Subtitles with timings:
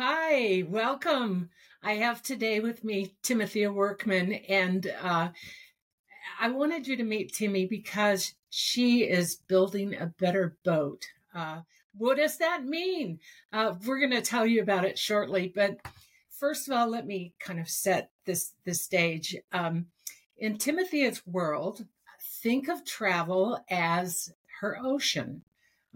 [0.00, 1.50] Hi, welcome.
[1.82, 5.30] I have today with me Timathea Workman, and uh,
[6.38, 11.04] I wanted you to meet Timmy because she is building a better boat.
[11.34, 11.62] Uh,
[11.96, 13.18] what does that mean?
[13.52, 15.78] Uh, we're going to tell you about it shortly, but
[16.30, 19.34] first of all, let me kind of set this the stage.
[19.50, 19.86] Um,
[20.36, 21.84] in Timathea's world,
[22.40, 25.42] think of travel as her ocean.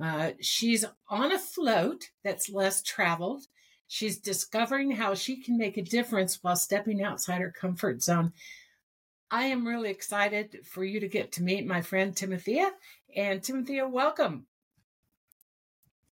[0.03, 3.47] Uh, she's on a float that's less traveled
[3.93, 8.33] She's discovering how she can make a difference while stepping outside her comfort zone.
[9.31, 12.71] I am really excited for you to get to meet my friend Timathea.
[13.15, 14.47] And Timathea, welcome.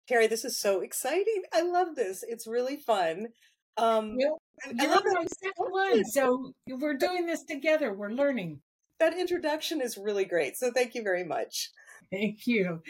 [0.09, 1.43] Teri, this is so exciting.
[1.51, 2.23] I love this.
[2.25, 3.27] It's really fun.
[3.75, 6.05] Um, well, I love my second one.
[6.05, 7.93] So we're doing this together.
[7.93, 8.61] We're learning.
[9.01, 10.55] That introduction is really great.
[10.55, 11.71] So thank you very much.
[12.09, 12.81] Thank you.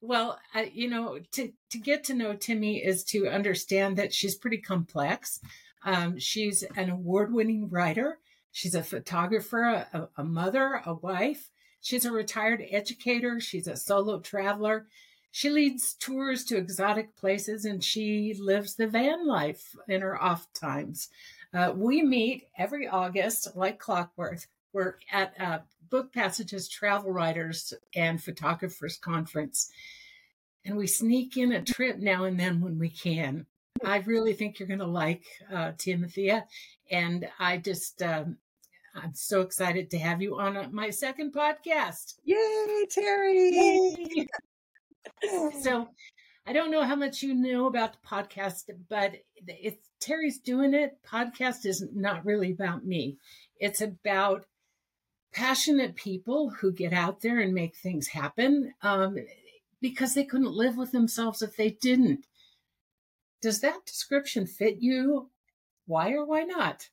[0.00, 0.38] Well,
[0.72, 5.40] you know, to to get to know Timmy is to understand that she's pretty complex.
[5.84, 8.18] Um, she's an award-winning writer.
[8.52, 11.48] She's a photographer, a, a mother, a wife.
[11.80, 13.38] She's a retired educator.
[13.40, 14.86] She's a solo traveler.
[15.30, 20.50] She leads tours to exotic places and she lives the van life in her off
[20.54, 21.10] times.
[21.52, 24.40] Uh, we meet every August, like clockwork,
[24.72, 25.58] work at uh,
[25.90, 29.70] Book Passages Travel Writers and Photographers Conference.
[30.64, 33.46] And we sneak in a trip now and then when we can.
[33.84, 36.44] I really think you're going to like uh, Timathea.
[36.90, 38.38] And I just, um,
[38.94, 42.14] I'm so excited to have you on uh, my second podcast.
[42.24, 43.50] Yay, Teri!
[43.52, 44.26] Yay.
[45.62, 45.88] so
[46.46, 50.96] I don't know how much you know about the podcast, but if Teri's doing it,
[51.04, 53.18] podcast is not really about me.
[53.58, 54.46] It's about
[55.36, 59.18] passionate people who get out there and make things happen um,
[59.82, 62.26] because they couldn't live with themselves if they didn't.
[63.42, 65.28] Does that description fit you?
[65.84, 66.88] Why or why not?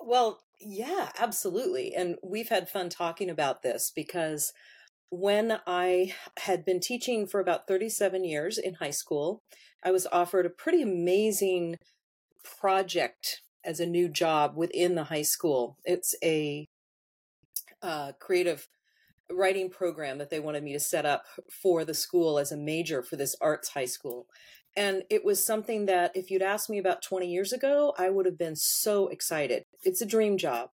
[0.00, 1.94] Well, yeah, absolutely.
[1.94, 4.54] And we've had fun talking about this because
[5.10, 9.42] when I had been teaching for about 37 years in high school,
[9.84, 11.76] I was offered a pretty amazing
[12.42, 15.76] project as a new job within the high school.
[15.84, 16.66] It's a
[17.82, 18.68] uh, creative
[19.30, 23.02] writing program that they wanted me to set up for the school as a major
[23.02, 24.26] for this arts high school.
[24.76, 28.26] And it was something that if you'd asked me about 20 years ago, I would
[28.26, 29.64] have been so excited.
[29.82, 30.68] It's a dream job.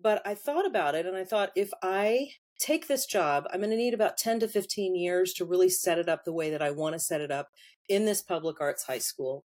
[0.00, 2.28] But I thought about it and I thought if I
[2.58, 5.98] take this job, I'm going to need about 10 to 15 years to really set
[5.98, 7.48] it up the way that I want to set it up
[7.88, 9.44] in this public arts high school.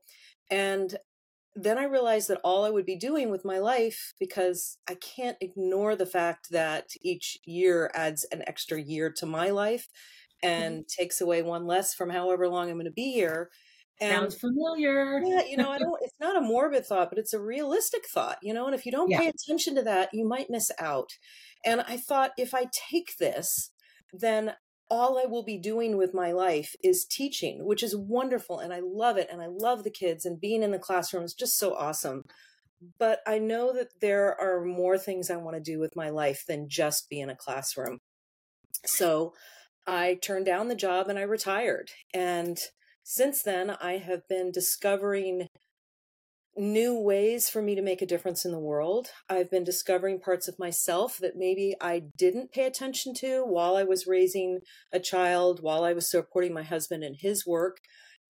[0.49, 0.95] And
[1.59, 5.37] then I realized that all I would be doing with my life, because I can't
[5.41, 9.87] ignore the fact that each year adds an extra year to my life
[10.43, 10.53] mm-hmm.
[10.53, 11.01] and mm-hmm.
[11.01, 13.49] takes away one less from however long I'm going to be here.
[13.99, 15.19] And Sounds familiar.
[15.25, 18.37] Yeah, you know, I don't it's not a morbid thought, but it's a realistic thought,
[18.43, 19.21] you know, and if you don't yeah.
[19.21, 21.09] pay attention to that, you might miss out.
[21.65, 23.71] And I thought if I take this,
[24.13, 24.53] then
[24.89, 28.59] all I will be doing with my life is teaching, which is wonderful.
[28.59, 29.27] And I love it.
[29.31, 32.23] And I love the kids and being in the classroom is just so awesome.
[32.99, 36.45] But I know that there are more things I want to do with my life
[36.47, 37.99] than just be in a classroom.
[38.85, 39.33] So
[39.85, 41.89] I turned down the job and I retired.
[42.13, 42.57] And
[43.03, 45.47] since then, I have been discovering
[46.57, 49.07] new ways for me to make a difference in the world.
[49.29, 53.83] I've been discovering parts of myself that maybe I didn't pay attention to while I
[53.83, 54.59] was raising
[54.91, 57.77] a child, while I was supporting my husband in his work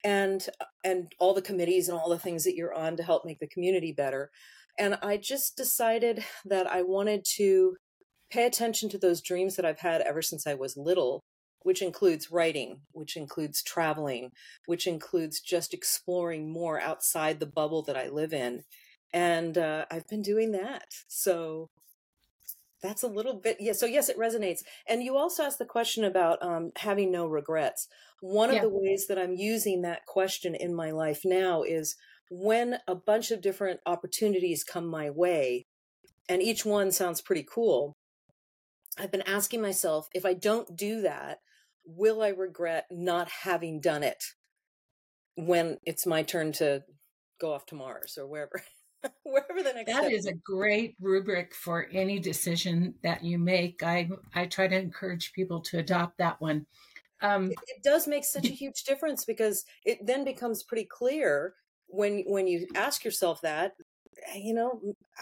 [0.03, 0.47] and
[0.83, 3.47] and all the committees and all the things that you're on to help make the
[3.47, 4.29] community better.
[4.77, 7.75] And I just decided that I wanted to
[8.29, 11.23] pay attention to those dreams that I've had ever since I was little
[11.63, 14.31] which includes writing, which includes traveling,
[14.65, 18.63] which includes just exploring more outside the bubble that I live in.
[19.13, 20.85] And uh, I've been doing that.
[21.07, 21.69] So
[22.81, 23.73] that's a little bit, yeah.
[23.73, 24.59] So, yes, it resonates.
[24.87, 27.87] And you also asked the question about um, having no regrets.
[28.21, 28.57] One yeah.
[28.57, 31.95] of the ways that I'm using that question in my life now is
[32.29, 35.65] when a bunch of different opportunities come my way,
[36.29, 37.95] and each one sounds pretty cool.
[38.97, 41.39] I've been asking myself if I don't do that,
[41.87, 44.23] will I regret not having done it
[45.35, 46.83] when it's my turn to
[47.39, 48.61] go off to Mars or wherever?
[49.23, 54.09] wherever the next that is a great rubric for any decision that you make i
[54.33, 56.65] i try to encourage people to adopt that one
[57.21, 61.53] um, it, it does make such a huge difference because it then becomes pretty clear
[61.87, 63.73] when when you ask yourself that
[64.35, 64.81] you know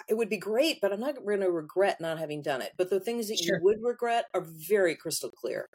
[0.10, 2.90] it would be great but i'm not going to regret not having done it but
[2.90, 3.58] the things that sure.
[3.58, 5.70] you would regret are very crystal clear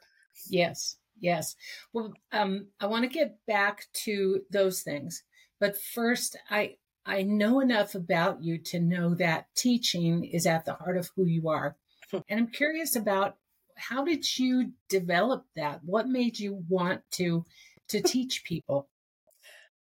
[0.48, 1.56] Yes, yes.
[1.92, 5.22] Well, um, I want to get back to those things
[5.60, 10.74] But first, I I know enough about you to know that teaching is at the
[10.74, 11.76] heart of who you are.
[12.28, 13.36] And I'm curious about
[13.76, 15.82] how did you develop that?
[15.84, 17.44] What made you want to
[17.88, 18.88] to teach people?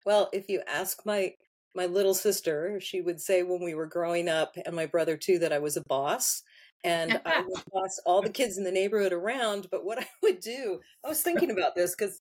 [0.04, 1.34] Well, if you ask my
[1.74, 5.38] my little sister, she would say when we were growing up, and my brother too,
[5.40, 6.42] that I was a boss.
[6.84, 9.68] And I would boss all the kids in the neighborhood around.
[9.70, 12.20] But what I would do, I was thinking about this because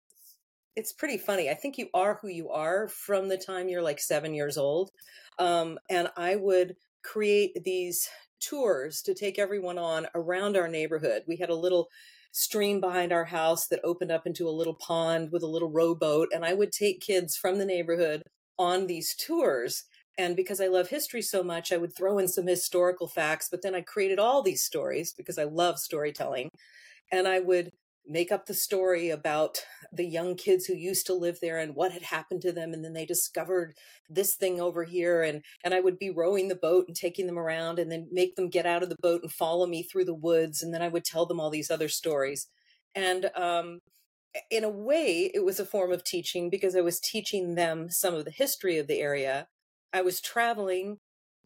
[0.75, 1.49] it's pretty funny.
[1.49, 4.91] I think you are who you are from the time you're like seven years old.
[5.39, 8.07] Um, and I would create these
[8.39, 11.23] tours to take everyone on around our neighborhood.
[11.27, 11.87] We had a little
[12.31, 16.29] stream behind our house that opened up into a little pond with a little rowboat.
[16.31, 18.21] And I would take kids from the neighborhood
[18.59, 19.85] on these tours.
[20.17, 23.61] And because I love history so much, I would throw in some historical facts, but
[23.61, 26.49] then I created all these stories because I love storytelling.
[27.11, 27.71] And I would
[28.07, 29.61] make up the story about
[29.91, 32.83] the young kids who used to live there and what had happened to them and
[32.83, 33.75] then they discovered
[34.09, 37.37] this thing over here and and I would be rowing the boat and taking them
[37.37, 40.13] around and then make them get out of the boat and follow me through the
[40.13, 42.47] woods and then I would tell them all these other stories
[42.95, 43.79] and um
[44.49, 48.13] in a way it was a form of teaching because I was teaching them some
[48.13, 49.47] of the history of the area
[49.93, 50.97] I was traveling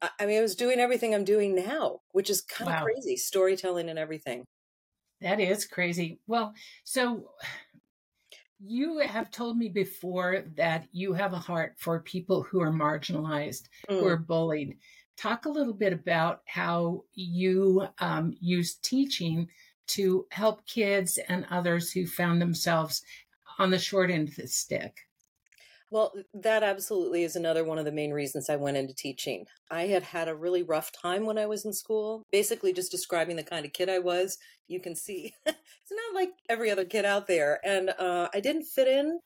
[0.01, 2.77] I mean I was doing everything I'm doing now which is kind wow.
[2.77, 4.45] of crazy storytelling and everything
[5.21, 6.19] that is crazy.
[6.27, 6.53] Well,
[6.83, 7.29] so
[8.59, 13.69] you have told me before that you have a heart for people who are marginalized,
[13.89, 13.99] mm.
[13.99, 14.77] who are bullied.
[15.17, 19.47] Talk a little bit about how you um, use teaching
[19.87, 23.03] to help kids and others who found themselves
[23.59, 24.97] on the short end of the stick.
[25.91, 29.45] Well, that absolutely is another one of the main reasons I went into teaching.
[29.69, 33.35] I had had a really rough time when I was in school, basically just describing
[33.35, 34.37] the kind of kid I was.
[34.69, 37.59] You can see it's not like every other kid out there.
[37.65, 39.19] And uh, I didn't fit in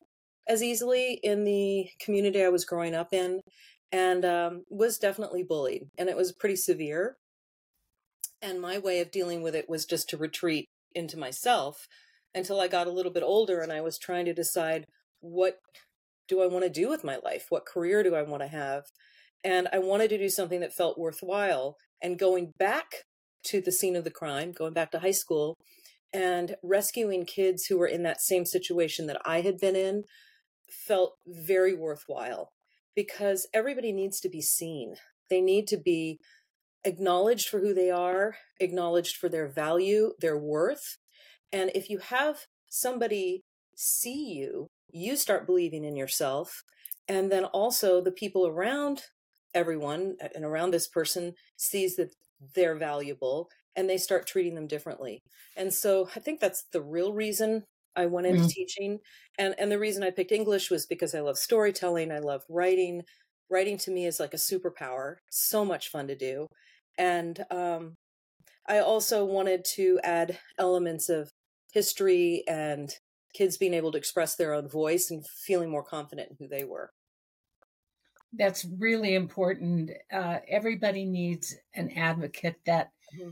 [0.47, 3.41] as easily in the community I was growing up in
[3.91, 5.83] and um, was definitely bullied.
[6.00, 7.17] And it was pretty severe.
[8.41, 10.65] And my way of dealing with it was just to retreat
[10.95, 11.88] into myself
[12.33, 14.85] until I got a little bit older and I was trying to decide
[15.21, 15.59] what
[16.27, 17.45] do I want to do with my life?
[17.50, 18.83] What career do I want to have?
[19.44, 21.77] And I wanted to do something that felt worthwhile.
[22.01, 23.04] And going back
[23.45, 25.56] to the scene of the crime, going back to high school,
[26.12, 30.04] and rescuing kids who were in that same situation that I had been in
[30.69, 32.50] felt very worthwhile
[32.95, 34.95] because everybody needs to be seen.
[35.30, 36.19] They need to be
[36.86, 40.98] acknowledged for who they are, acknowledged for their value, their worth.
[41.51, 43.42] And if you have somebody
[43.75, 46.63] see you you start believing in yourself.
[47.07, 49.03] And then also the people around
[49.53, 52.15] everyone and around this person sees that
[52.56, 55.21] they're valuable and they start treating them differently.
[55.56, 57.65] And so I think that's the real reason
[57.95, 58.50] I went into mm.
[58.50, 59.00] teaching.
[59.38, 63.03] And and the reason I picked English was because I love storytelling, I love writing.
[63.50, 65.18] Writing to me is like a superpower.
[65.30, 66.48] So much fun to do.
[66.98, 67.96] And um
[68.67, 71.29] I also wanted to add elements of
[71.74, 72.89] history and
[73.36, 76.63] kids being able to express their own voice and feeling more confident in who they
[76.63, 76.92] were.
[78.34, 79.92] That's really important.
[80.12, 83.32] Uh, everybody needs an advocate that mm-hmm.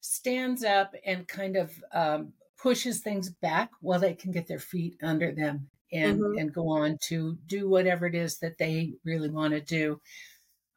[0.00, 4.96] stands up and kind of um, pushes things back while they can get their feet
[5.02, 6.38] under them and mm-hmm.
[6.38, 10.00] and go on to do whatever it is that they really want to do.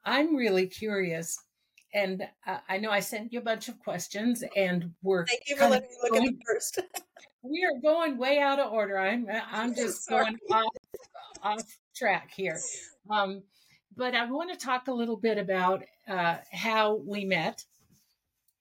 [0.06, 1.38] I'm really curious,
[1.94, 5.56] and uh, I know I sent you a bunch of questions, and we're thank you
[5.56, 6.80] for letting me look at them first.
[7.44, 8.98] we are going way out of order.
[8.98, 10.74] I'm I'm just going off
[11.44, 12.60] off track here.
[13.10, 13.44] Um,
[13.96, 17.64] but I want to talk a little bit about uh, how we met.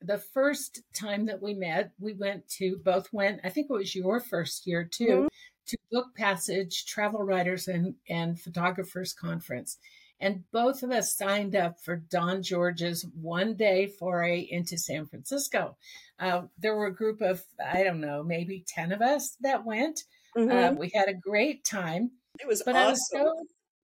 [0.02, 3.40] The first time that we met, we went to both went.
[3.44, 5.26] I think it was your first year too, mm-hmm.
[5.68, 9.78] to Book Passage Travel Writers and and Photographers Conference,
[10.21, 15.76] and both of us signed up for Don George's one day foray into San Francisco.
[16.19, 20.00] Uh, there were a group of, I don't know, maybe 10 of us that went.
[20.37, 20.76] Uh, mm-hmm.
[20.76, 22.12] Uh, we had a great time.
[22.40, 22.87] It was but awesome.
[22.87, 23.33] I was so,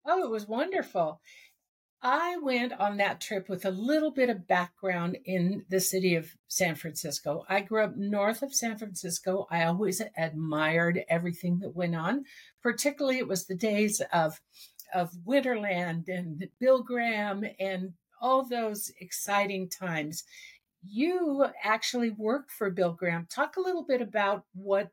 [0.05, 1.21] oh, it was wonderful.
[2.03, 6.31] I went on that trip with a little bit of background in the city of
[6.47, 7.45] San Francisco.
[7.47, 9.45] I grew up north of San Francisco.
[9.51, 12.25] I always admired everything that went on.
[12.63, 14.41] Particularly, it was the days of
[14.93, 20.23] of Winterland and Bill Graham and all those exciting times.
[20.83, 23.27] You actually worked for Bill Graham.
[23.29, 24.89] Talk a little bit about what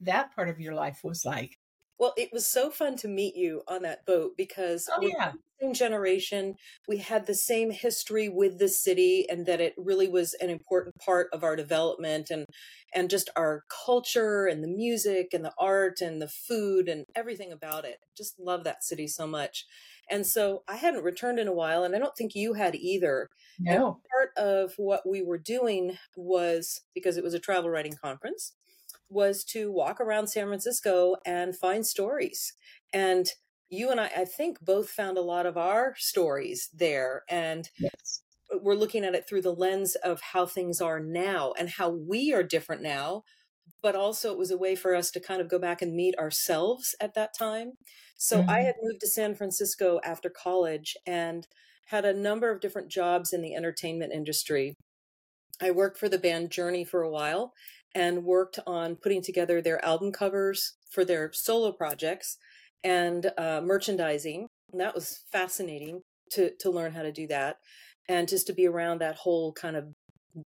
[0.00, 1.58] that part of your life was like.
[1.98, 5.32] Well, it was so fun to meet you on that boat because oh, yeah.
[5.60, 6.56] same generation.
[6.86, 10.96] We had the same history with the city and that it really was an important
[10.98, 12.46] part of our development and
[12.94, 17.52] and just our culture and the music and the art and the food and everything
[17.52, 17.98] about it.
[18.16, 19.66] Just love that city so much.
[20.08, 23.28] And so I hadn't returned in a while, and I don't think you had either.
[23.58, 23.72] No.
[23.72, 28.52] And part of what we were doing was because it was a travel writing conference,
[29.08, 32.52] was to walk around San Francisco and find stories.
[32.92, 33.26] And
[33.68, 37.22] you and I, I think, both found a lot of our stories there.
[37.28, 38.22] And yes.
[38.62, 42.32] we're looking at it through the lens of how things are now and how we
[42.32, 43.24] are different now.
[43.82, 46.16] But also, it was a way for us to kind of go back and meet
[46.18, 47.72] ourselves at that time.
[48.16, 48.50] So mm-hmm.
[48.50, 51.46] I had moved to San Francisco after college and
[51.86, 54.74] had a number of different jobs in the entertainment industry.
[55.60, 57.52] I worked for the band Journey for a while
[57.96, 62.36] and worked on putting together their album covers for their solo projects
[62.84, 64.46] and uh, merchandising.
[64.70, 67.56] And that was fascinating to to learn how to do that,
[68.08, 69.84] and just to be around that whole kind of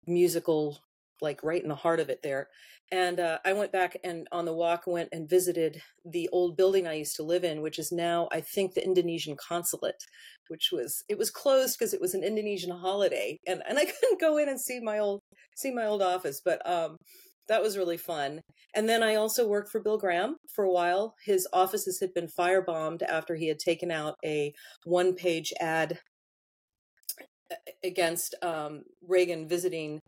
[0.06, 0.78] musical,
[1.20, 2.48] like right in the heart of it there.
[2.92, 6.86] And uh, I went back and on the walk went and visited the old building
[6.86, 10.02] I used to live in, which is now I think the Indonesian consulate,
[10.48, 14.20] which was it was closed because it was an Indonesian holiday, and and I couldn't
[14.20, 15.20] go in and see my old
[15.56, 16.96] see my old office, but um
[17.50, 18.40] that was really fun.
[18.76, 21.16] And then I also worked for Bill Graham for a while.
[21.24, 24.54] His offices had been firebombed after he had taken out a
[24.84, 25.98] one page ad
[27.82, 29.98] against um, Reagan visiting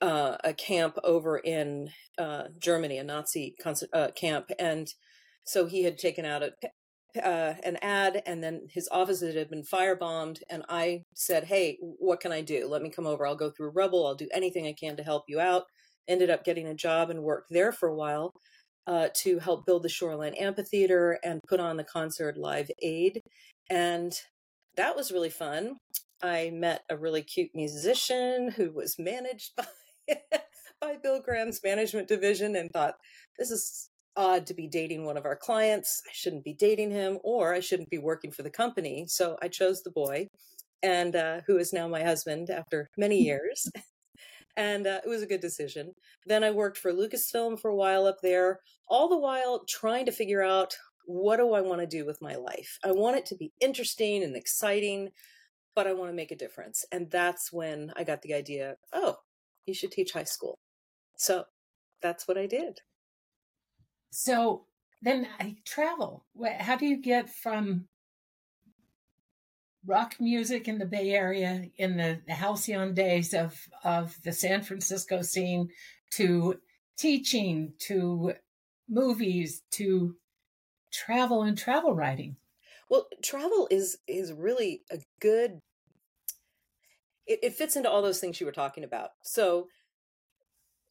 [0.00, 3.54] uh, a camp over in uh, Germany, a Nazi
[3.92, 4.50] uh, camp.
[4.58, 4.88] And
[5.44, 6.52] so he had taken out a,
[7.22, 10.38] uh, an ad, and then his offices had been firebombed.
[10.48, 12.66] And I said, Hey, what can I do?
[12.66, 13.26] Let me come over.
[13.26, 14.06] I'll go through rubble.
[14.06, 15.64] I'll do anything I can to help you out
[16.10, 18.34] ended up getting a job and worked there for a while
[18.86, 23.22] uh, to help build the Shoreline Amphitheater and put on the concert Live Aid.
[23.70, 24.12] And
[24.76, 25.76] that was really fun.
[26.22, 30.20] I met a really cute musician who was managed by,
[30.80, 32.96] by Bill Graham's management division and thought,
[33.38, 36.02] this is odd to be dating one of our clients.
[36.06, 39.06] I shouldn't be dating him or I shouldn't be working for the company.
[39.06, 40.28] So I chose the boy
[40.82, 43.68] and uh, who is now my husband after many years
[44.56, 45.94] and uh, it was a good decision.
[46.26, 50.12] Then I worked for Lucasfilm for a while up there, all the while trying to
[50.12, 50.76] figure out
[51.06, 52.78] what do I want to do with my life.
[52.84, 55.10] I want it to be interesting and exciting,
[55.74, 56.84] but I want to make a difference.
[56.92, 59.16] And that's when I got the idea, oh,
[59.66, 60.58] you should teach high school.
[61.16, 61.44] So
[62.02, 62.80] that's what I did.
[64.10, 64.66] So
[65.02, 66.26] then I travel.
[66.58, 67.86] How do you get from
[69.86, 75.22] rock music in the Bay Area in the, halcyon days of, of the San Francisco
[75.22, 75.68] scene
[76.12, 76.56] to
[76.98, 78.34] teaching to
[78.88, 80.16] movies to
[80.92, 82.36] travel and travel writing.
[82.90, 85.60] Well, travel is is really a good
[87.26, 89.10] it, it fits into all those things you were talking about.
[89.22, 89.68] So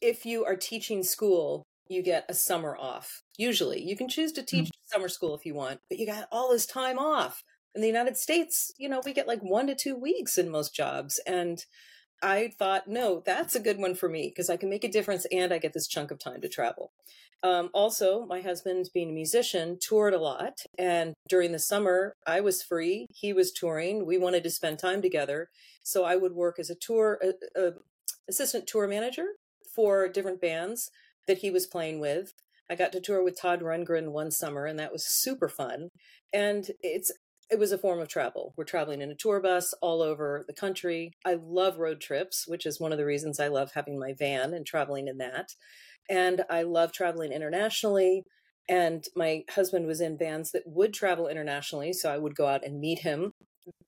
[0.01, 3.23] if you are teaching school, you get a summer off.
[3.37, 4.95] Usually, you can choose to teach mm-hmm.
[4.97, 7.43] summer school if you want, but you got all this time off
[7.75, 10.75] in the United States, you know, we get like one to two weeks in most
[10.75, 11.19] jobs.
[11.25, 11.63] And
[12.21, 15.25] I thought, no, that's a good one for me because I can make a difference
[15.31, 16.91] and I get this chunk of time to travel.
[17.41, 20.59] Um, also, my husband, being a musician, toured a lot.
[20.77, 23.05] And during the summer, I was free.
[23.13, 24.05] He was touring.
[24.05, 25.49] We wanted to spend time together.
[25.81, 27.71] So I would work as a tour, uh, uh,
[28.27, 29.25] assistant tour manager
[29.73, 30.91] for different bands
[31.27, 32.33] that he was playing with.
[32.69, 35.89] I got to tour with Todd Rundgren one summer, and that was super fun.
[36.33, 37.11] And it's
[37.49, 38.53] it was a form of travel.
[38.55, 41.13] We're traveling in a tour bus all over the country.
[41.25, 44.53] I love road trips, which is one of the reasons I love having my van
[44.53, 45.55] and traveling in that.
[46.09, 48.23] And I love traveling internationally.
[48.67, 51.91] And my husband was in bands that would travel internationally.
[51.91, 53.33] So I would go out and meet him,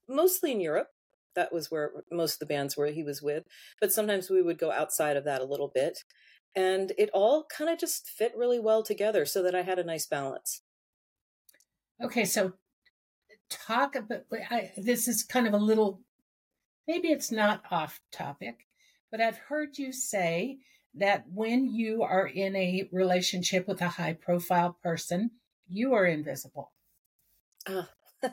[0.08, 0.88] mostly in Europe.
[1.36, 3.44] That was where most of the bands were he was with.
[3.80, 6.00] But sometimes we would go outside of that a little bit.
[6.54, 9.84] And it all kind of just fit really well together so that I had a
[9.84, 10.62] nice balance.
[12.02, 12.54] Okay, so
[13.66, 16.00] talk about I, this is kind of a little
[16.88, 18.66] maybe it's not off topic
[19.10, 20.58] but i've heard you say
[20.94, 25.30] that when you are in a relationship with a high profile person
[25.68, 26.70] you are invisible.
[27.66, 27.84] Uh,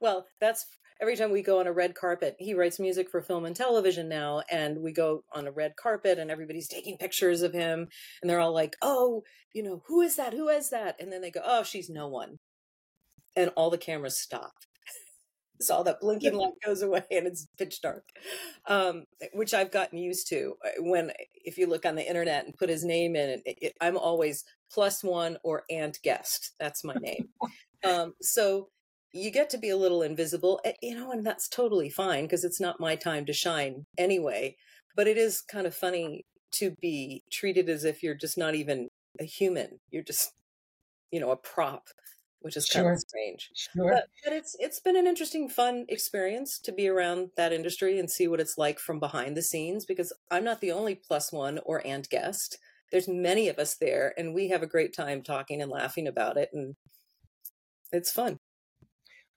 [0.00, 0.66] well that's
[1.00, 4.08] every time we go on a red carpet he writes music for film and television
[4.08, 7.88] now and we go on a red carpet and everybody's taking pictures of him
[8.20, 10.34] and they're all like oh you know who is that?
[10.34, 10.96] Who is that?
[11.00, 12.38] And then they go oh she's no one
[13.36, 14.52] and all the cameras stop.
[15.60, 18.04] so all that blinking light goes away and it's pitch dark,
[18.66, 20.54] um, which I've gotten used to.
[20.64, 23.72] Uh, when if you look on the internet and put his name in, it, it,
[23.80, 26.52] I'm always plus one or and guest.
[26.58, 27.28] That's my name.
[27.84, 28.68] um, so
[29.12, 32.44] you get to be a little invisible, eh, you know, and that's totally fine because
[32.44, 34.56] it's not my time to shine anyway.
[34.94, 38.88] But it is kind of funny to be treated as if you're just not even
[39.20, 39.80] a human.
[39.90, 40.32] You're just,
[41.10, 41.88] you know, a prop
[42.46, 42.92] which is kind Sure.
[42.92, 43.50] of strange.
[43.54, 43.90] Sure.
[43.92, 48.10] But, but it's it's been an interesting, fun experience to be around that industry and
[48.10, 49.84] see what it's like from behind the scenes.
[49.84, 52.56] Because I'm not the only plus one or and guest.
[52.92, 56.36] There's many of us there, and we have a great time talking and laughing about
[56.38, 56.76] it, and
[57.92, 58.38] it's fun.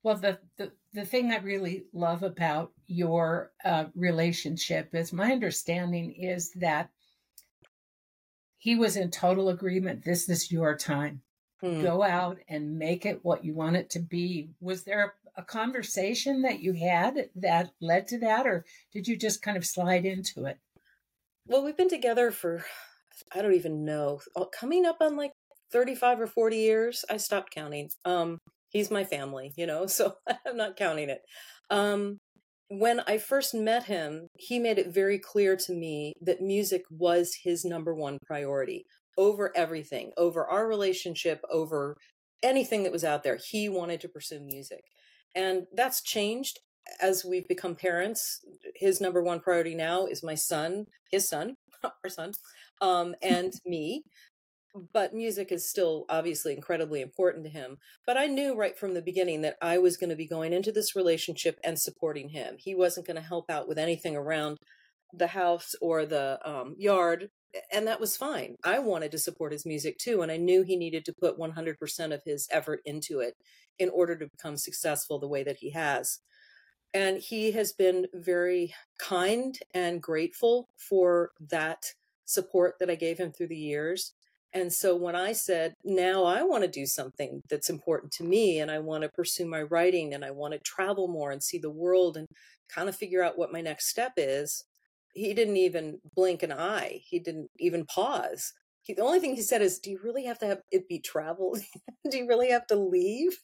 [0.03, 6.13] Well, the, the, the thing I really love about your uh, relationship is my understanding
[6.13, 6.89] is that
[8.59, 10.05] he was in total agreement.
[10.05, 11.21] This is your time.
[11.61, 11.81] Hmm.
[11.81, 14.49] Go out and make it what you want it to be.
[14.61, 19.41] Was there a conversation that you had that led to that, or did you just
[19.41, 20.57] kind of slide into it?
[21.45, 22.63] Well, we've been together for
[23.33, 25.33] I don't even know, uh, coming up on like
[25.71, 27.05] 35 or 40 years.
[27.09, 27.89] I stopped counting.
[28.05, 28.39] Um,
[28.69, 31.21] he's my family, you know, so I'm not counting it.
[31.69, 32.19] Um,
[32.69, 37.39] when I first met him, he made it very clear to me that music was
[37.43, 38.85] his number one priority
[39.19, 41.97] over everything, over our relationship, over
[42.41, 43.37] anything that was out there.
[43.37, 44.85] He wanted to pursue music.
[45.35, 46.59] And that's changed
[47.01, 48.39] as we've become parents.
[48.75, 52.31] His number one priority now is my son, his son, our son,
[52.81, 54.03] um, and me
[54.93, 57.77] but music is still obviously incredibly important to him.
[58.05, 60.71] But I knew right from the beginning that I was going to be going into
[60.71, 62.55] this relationship and supporting him.
[62.57, 64.57] He wasn't going to help out with anything around
[65.13, 67.29] the house or the um, yard.
[67.71, 68.55] And that was fine.
[68.63, 70.21] I wanted to support his music too.
[70.21, 73.35] And I knew he needed to put 100% of his effort into it
[73.77, 76.19] in order to become successful the way that he has.
[76.93, 81.85] And he has been very kind and grateful for that
[82.25, 84.13] support that I gave him through the years
[84.53, 88.59] and so when I said, now I want to do something that's important to me
[88.59, 91.59] and I want to pursue my writing and I want to travel more and see
[91.59, 92.25] the world and
[92.67, 94.65] kind of figure out what my next step is,
[95.13, 97.01] he didn't even blink an eye.
[97.03, 98.53] He didn't even pause.
[98.81, 100.99] He, the only thing he said is, Do you really have to have it be
[100.99, 101.57] travel?
[102.09, 103.37] do you really have to leave?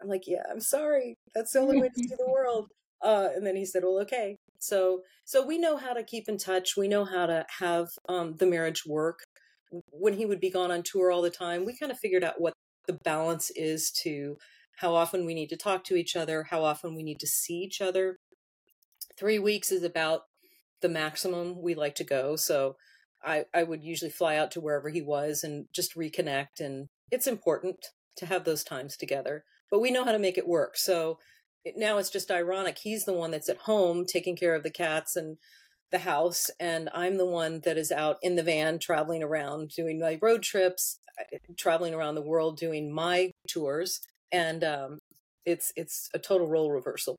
[0.00, 1.16] I'm like, Yeah, I'm sorry.
[1.34, 2.68] That's the only way to see the world.
[3.02, 4.36] Uh, and then he said, Well, okay.
[4.58, 6.76] So, so we know how to keep in touch.
[6.76, 9.20] We know how to have um, the marriage work
[9.90, 12.40] when he would be gone on tour all the time, we kind of figured out
[12.40, 12.54] what
[12.86, 14.36] the balance is to
[14.78, 17.54] how often we need to talk to each other, how often we need to see
[17.54, 18.18] each other.
[19.18, 20.22] Three weeks is about
[20.82, 22.36] the maximum we like to go.
[22.36, 22.76] So
[23.24, 26.60] I, I would usually fly out to wherever he was and just reconnect.
[26.60, 27.86] And it's important
[28.16, 30.76] to have those times together, but we know how to make it work.
[30.76, 31.18] So
[31.64, 32.78] it, now it's just ironic.
[32.78, 35.36] He's the one that's at home taking care of the cats and
[35.92, 40.00] the house and I'm the one that is out in the van traveling around doing
[40.00, 40.98] my road trips,
[41.56, 44.00] traveling around the world doing my tours
[44.32, 44.98] and um,
[45.44, 47.16] it's it's a total role reversal.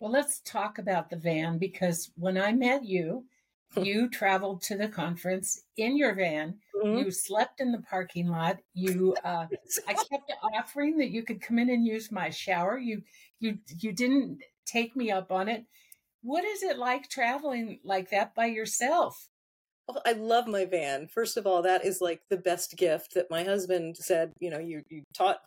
[0.00, 3.24] Well, let's talk about the van because when I met you,
[3.76, 6.56] you traveled to the conference in your van.
[6.82, 6.98] Mm-hmm.
[6.98, 8.58] You slept in the parking lot.
[8.74, 9.46] You, uh,
[9.86, 12.78] I kept offering that you could come in and use my shower.
[12.78, 13.02] You,
[13.40, 15.64] you, you didn't take me up on it.
[16.22, 19.28] What is it like traveling like that by yourself?
[19.86, 21.06] Well, I love my van.
[21.06, 24.58] First of all, that is like the best gift that my husband said, you know,
[24.58, 25.38] you you taught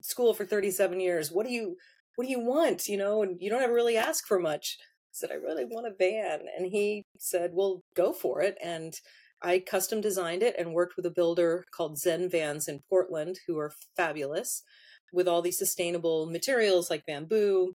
[0.00, 1.32] school for 37 years.
[1.32, 1.76] What do you
[2.18, 3.22] what do you want, you know?
[3.22, 4.76] And you don't ever really ask for much.
[4.80, 8.92] I said I really want a van and he said, "Well, go for it." And
[9.40, 13.56] I custom designed it and worked with a builder called Zen Vans in Portland who
[13.56, 14.64] are fabulous
[15.12, 17.74] with all these sustainable materials like bamboo,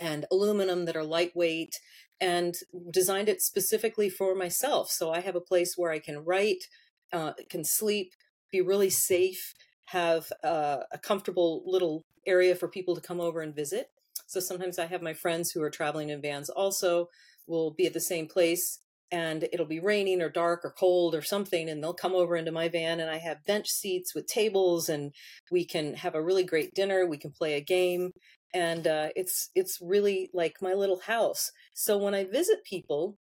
[0.00, 1.78] and aluminum that are lightweight
[2.20, 2.56] and
[2.90, 4.90] designed it specifically for myself.
[4.90, 6.64] So I have a place where I can write,
[7.12, 8.14] uh, can sleep,
[8.50, 9.54] be really safe,
[9.86, 13.88] have uh, a comfortable little area for people to come over and visit.
[14.26, 17.08] So sometimes I have my friends who are traveling in vans also
[17.46, 21.22] will be at the same place and it'll be raining or dark or cold or
[21.22, 24.88] something and they'll come over into my van and I have bench seats with tables
[24.88, 25.12] and
[25.52, 28.12] we can have a really great dinner, we can play a game
[28.54, 31.50] and uh, it's it's really like my little house.
[31.74, 33.18] So when I visit people,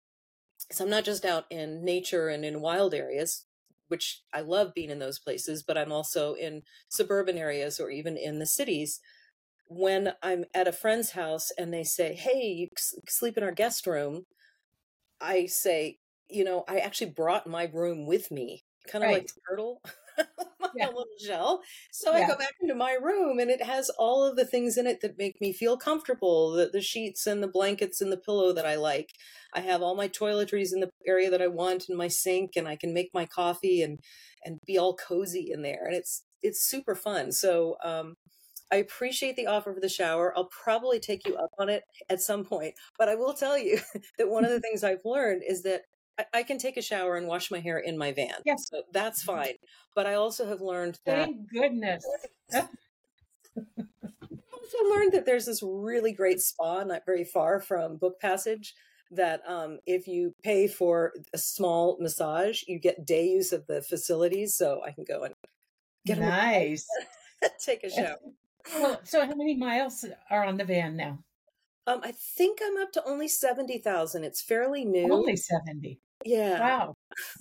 [0.70, 3.46] so I'm not just out in nature and in wild areas,
[3.88, 8.16] which I love being in those places, but I'm also in suburban areas or even
[8.16, 9.01] in the cities.
[9.68, 12.68] When I'm at a friend's house and they say, "Hey, you
[13.09, 14.27] sleep in our guest room,"
[15.21, 19.23] I say, "You know, I actually brought my room with me, kind of right.
[19.23, 19.83] like turtle."
[20.75, 20.87] yeah.
[20.87, 21.62] little gel.
[21.90, 22.25] So yeah.
[22.25, 25.01] I go back into my room and it has all of the things in it
[25.01, 28.66] that make me feel comfortable the, the sheets and the blankets and the pillow that
[28.66, 29.11] I like.
[29.55, 32.66] I have all my toiletries in the area that I want and my sink and
[32.66, 33.98] I can make my coffee and
[34.44, 37.33] and be all cozy in there and it's it's super fun.
[37.33, 38.14] So um
[38.72, 40.33] I appreciate the offer for the shower.
[40.35, 42.72] I'll probably take you up on it at some point.
[42.98, 43.79] But I will tell you
[44.18, 45.83] that one of the things I've learned is that
[46.33, 48.35] I, I can take a shower and wash my hair in my van.
[48.45, 48.69] Yes.
[48.69, 49.55] So that's fine.
[49.95, 51.27] But I also have learned that.
[51.27, 52.05] Thank goodness.
[52.55, 52.65] I
[54.53, 58.75] also learned that there's this really great spa not very far from Book Passage
[59.11, 63.83] that um, if you pay for a small massage, you get day use of the
[63.83, 64.57] facilities.
[64.57, 65.35] So I can go and
[66.07, 66.87] get nice.
[67.65, 68.17] take a shower.
[68.75, 71.19] Well, so how many miles are on the van now?
[71.87, 74.25] Um, I think I'm up to only seventy thousand.
[74.25, 75.13] It's fairly new.
[75.13, 76.01] Only seventy.
[76.25, 76.61] Yeah.
[76.61, 76.95] Wow.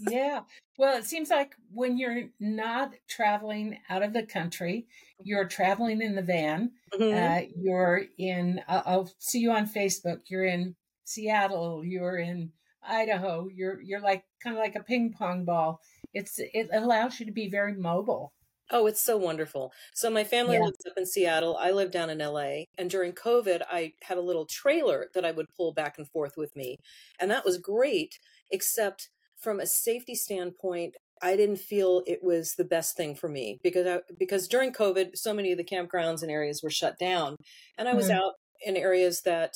[0.09, 0.41] Yeah.
[0.77, 4.87] Well, it seems like when you're not traveling out of the country,
[5.23, 6.71] you're traveling in the van.
[6.93, 7.17] Mm-hmm.
[7.17, 8.61] Uh, you're in.
[8.67, 10.21] Uh, I'll see you on Facebook.
[10.27, 11.83] You're in Seattle.
[11.85, 12.51] You're in
[12.83, 13.47] Idaho.
[13.53, 15.81] You're you're like kind of like a ping pong ball.
[16.13, 18.33] It's it allows you to be very mobile.
[18.71, 19.73] Oh, it's so wonderful.
[19.93, 20.63] So my family yeah.
[20.63, 21.57] lives up in Seattle.
[21.57, 22.63] I live down in LA.
[22.77, 26.33] And during COVID, I had a little trailer that I would pull back and forth
[26.37, 26.77] with me.
[27.19, 28.17] And that was great,
[28.49, 33.59] except from a safety standpoint, I didn't feel it was the best thing for me
[33.61, 37.35] because I, because during COVID, so many of the campgrounds and areas were shut down,
[37.77, 38.15] and I was mm.
[38.15, 38.33] out
[38.65, 39.53] in areas that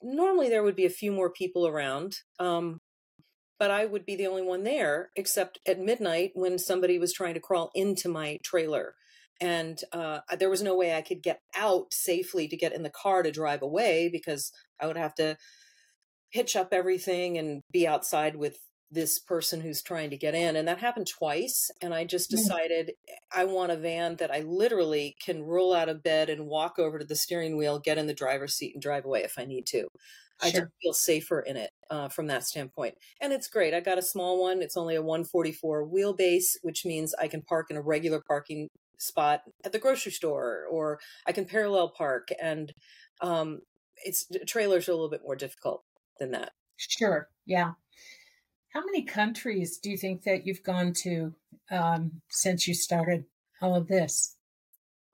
[0.00, 2.18] normally there would be a few more people around.
[2.38, 2.78] Um,
[3.62, 7.34] but I would be the only one there, except at midnight when somebody was trying
[7.34, 8.96] to crawl into my trailer.
[9.40, 12.90] And uh, there was no way I could get out safely to get in the
[12.90, 15.36] car to drive away because I would have to
[16.30, 18.58] hitch up everything and be outside with
[18.92, 20.54] this person who's trying to get in.
[20.54, 21.70] And that happened twice.
[21.80, 22.92] And I just decided
[23.34, 26.98] I want a van that I literally can roll out of bed and walk over
[26.98, 29.66] to the steering wheel, get in the driver's seat, and drive away if I need
[29.68, 29.88] to.
[30.42, 32.96] I just feel safer in it uh, from that standpoint.
[33.20, 33.74] And it's great.
[33.74, 34.60] I got a small one.
[34.60, 39.42] It's only a 144 wheelbase, which means I can park in a regular parking spot
[39.64, 42.28] at the grocery store or I can parallel park.
[42.42, 42.72] And
[43.20, 43.60] um,
[44.04, 45.84] it's trailers are a little bit more difficult
[46.18, 46.52] than that.
[46.76, 47.28] Sure.
[47.46, 47.72] Yeah.
[48.72, 51.34] How many countries do you think that you've gone to
[51.70, 53.24] um, since you started
[53.60, 54.36] all of this?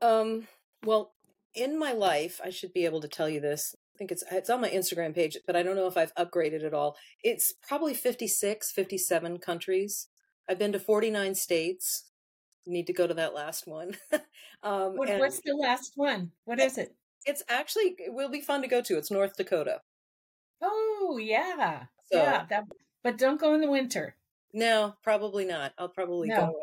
[0.00, 0.46] Um,
[0.84, 1.12] well,
[1.54, 4.48] in my life, I should be able to tell you this I think it's it's
[4.48, 6.96] on my Instagram page, but I don't know if I've upgraded at all.
[7.24, 10.06] It's probably 56, 57 countries.
[10.48, 12.04] I've been to 49 states.
[12.64, 13.96] Need to go to that last one.
[14.62, 16.30] um, what, what's the last one?
[16.44, 16.94] What is it?
[17.26, 18.96] It's actually it will be fun to go to.
[18.96, 19.80] It's North Dakota.
[20.62, 22.46] Oh yeah, so, yeah.
[22.48, 22.66] That,
[23.08, 24.16] but don't go in the winter.
[24.52, 25.72] No, probably not.
[25.78, 26.36] I'll probably no.
[26.36, 26.54] go.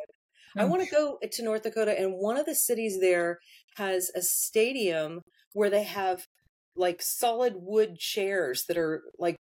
[0.55, 3.39] I want to go to North Dakota, and one of the cities there
[3.77, 5.21] has a stadium
[5.53, 6.27] where they have
[6.75, 9.38] like solid wood chairs that are like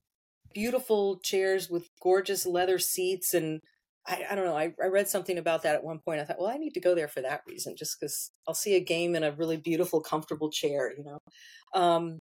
[0.53, 3.62] beautiful chairs with gorgeous leather seats and
[4.05, 4.57] I, I don't know.
[4.57, 6.19] I, I read something about that at one point.
[6.19, 8.75] I thought, well, I need to go there for that reason, just because I'll see
[8.75, 11.19] a game in a really beautiful, comfortable chair, you know.
[11.73, 12.19] Um,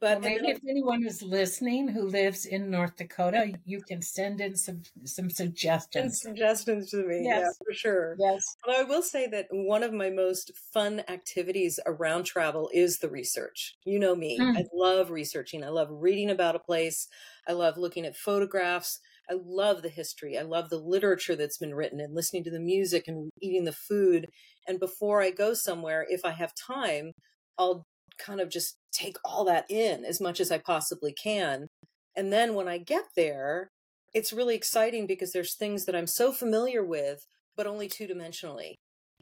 [0.00, 4.40] but well, maybe if anyone is listening who lives in North Dakota, you can send
[4.40, 6.20] in some some suggestions.
[6.20, 7.40] Suggestions to me, yes.
[7.40, 8.16] yeah, for sure.
[8.18, 8.42] Yes.
[8.64, 13.08] Although I will say that one of my most fun activities around travel is the
[13.08, 13.74] research.
[13.84, 14.56] You know me; mm.
[14.56, 15.64] I love researching.
[15.64, 17.08] I love reading about a place.
[17.46, 19.00] I love looking at photographs.
[19.30, 20.38] I love the history.
[20.38, 23.72] I love the literature that's been written and listening to the music and eating the
[23.72, 24.28] food.
[24.68, 27.12] And before I go somewhere, if I have time,
[27.58, 27.86] I'll
[28.18, 31.68] kind of just take all that in as much as I possibly can.
[32.16, 33.70] And then when I get there,
[34.14, 37.26] it's really exciting because there's things that I'm so familiar with,
[37.56, 38.74] but only two dimensionally.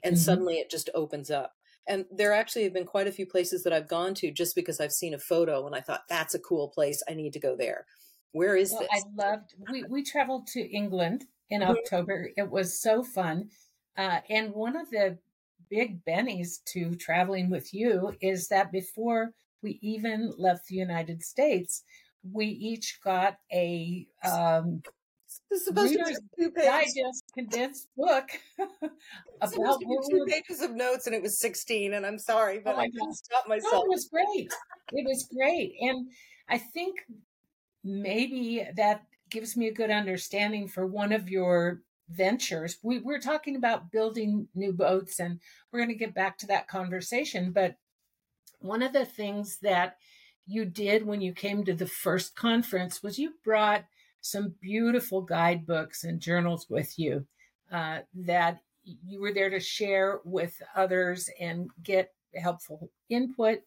[0.04, 0.22] And mm-hmm.
[0.22, 1.52] suddenly it just opens up.
[1.88, 4.80] And there actually have been quite a few places that I've gone to just because
[4.80, 7.02] I've seen a photo and I thought, that's a cool place.
[7.08, 7.86] I need to go there.
[8.32, 8.90] Where is well, this?
[8.92, 11.70] I loved, we, we traveled to England in mm-hmm.
[11.70, 12.30] October.
[12.36, 13.48] It was so fun.
[13.96, 15.18] Uh, and one of the
[15.70, 21.82] big bennies to traveling with you is that before we even left the United States,
[22.30, 24.82] we each got a um,
[25.72, 26.20] Reader's
[26.54, 28.28] Digest condensed book
[29.40, 31.94] about two pages of notes, and it was sixteen.
[31.94, 33.72] And I'm sorry, but oh I couldn't stop myself.
[33.72, 34.52] No, it was great.
[34.92, 36.08] It was great, and
[36.48, 37.00] I think
[37.84, 42.78] maybe that gives me a good understanding for one of your ventures.
[42.82, 46.68] We, we're talking about building new boats, and we're going to get back to that
[46.68, 47.52] conversation.
[47.52, 47.76] But
[48.62, 49.96] one of the things that
[50.46, 53.84] you did when you came to the first conference was you brought
[54.20, 57.26] some beautiful guidebooks and journals with you
[57.70, 63.60] uh, that you were there to share with others and get helpful input.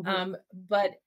[0.00, 0.08] Mm-hmm.
[0.08, 0.36] Um,
[0.68, 1.00] but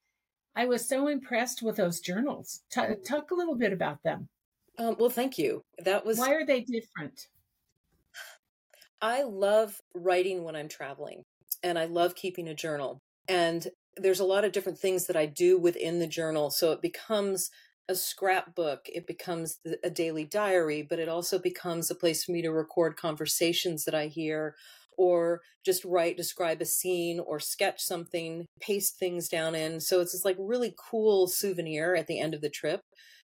[0.56, 2.62] I was so impressed with those journals.
[2.72, 4.30] T- talk a little bit about them.
[4.78, 5.64] Um, well, thank you.
[5.80, 6.18] That was.
[6.18, 7.28] Why are they different?
[9.02, 11.24] I love writing when I'm traveling,
[11.64, 13.02] and I love keeping a journal.
[13.30, 16.82] And there's a lot of different things that I do within the journal, so it
[16.82, 17.50] becomes
[17.88, 18.88] a scrapbook.
[18.88, 22.98] It becomes a daily diary, but it also becomes a place for me to record
[22.98, 24.56] conversations that I hear,
[24.98, 29.80] or just write, describe a scene or sketch something, paste things down in.
[29.80, 32.82] So it's this like really cool souvenir at the end of the trip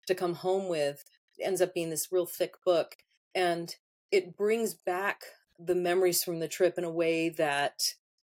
[0.06, 1.02] to come home with.
[1.36, 2.96] It ends up being this real thick book.
[3.34, 3.74] And
[4.10, 5.22] it brings back
[5.58, 7.80] the memories from the trip in a way that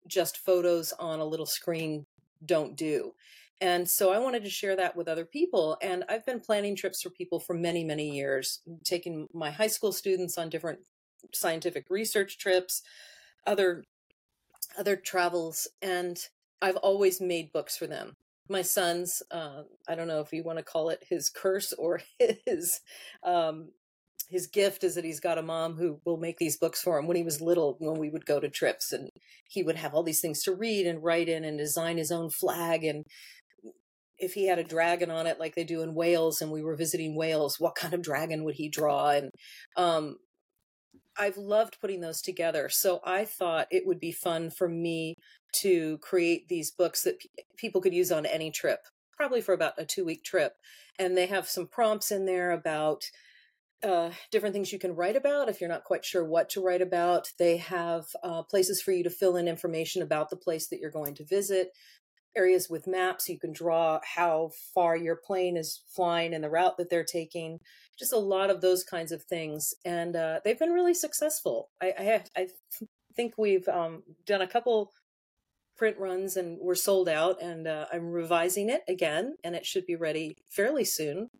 [0.06, 2.06] just photos on a little screen
[2.44, 3.12] don't do.
[3.60, 5.76] And so I wanted to share that with other people.
[5.82, 9.92] And I've been planning trips for people for many, many years, taking my high school
[9.92, 10.80] students on different
[11.34, 12.82] scientific research trips,
[13.46, 13.84] other
[14.78, 16.18] other travels, and
[16.62, 18.16] I've always made books for them.
[18.48, 22.02] My son's, uh, I don't know if you want to call it his curse or
[22.46, 22.80] his
[23.22, 23.70] um,
[24.28, 27.06] his gift is that he's got a mom who will make these books for him
[27.06, 29.09] when he was little when we would go to trips and
[29.50, 32.30] he would have all these things to read and write in and design his own
[32.30, 33.04] flag and
[34.20, 36.76] if he had a dragon on it like they do in Wales and we were
[36.76, 39.10] visiting Wales what kind of dragon would he draw?
[39.10, 39.30] And
[39.76, 40.18] um,
[41.18, 42.68] I've loved putting those together.
[42.68, 45.14] So I thought it would be fun for me
[45.54, 48.80] to create these books that p- people could use on any trip
[49.16, 50.54] probably for about a 2 week trip.
[50.98, 53.04] And they have some prompts in there about
[53.82, 56.82] uh, different things you can write about if you're not quite sure what to write
[56.82, 57.32] about.
[57.38, 60.90] They have uh, places for you to fill in information about the place that you're
[60.90, 61.70] going to visit,
[62.36, 63.28] areas with maps.
[63.28, 67.60] You can draw how far your plane is flying and the route that they're taking.
[67.98, 71.70] Just a lot of those kinds of things, and uh, they've been really successful.
[71.82, 72.46] I I, I
[73.14, 74.92] think we've um, done a couple
[75.76, 79.86] print runs and we're sold out, and uh, I'm revising it again, and it should
[79.86, 81.30] be ready fairly soon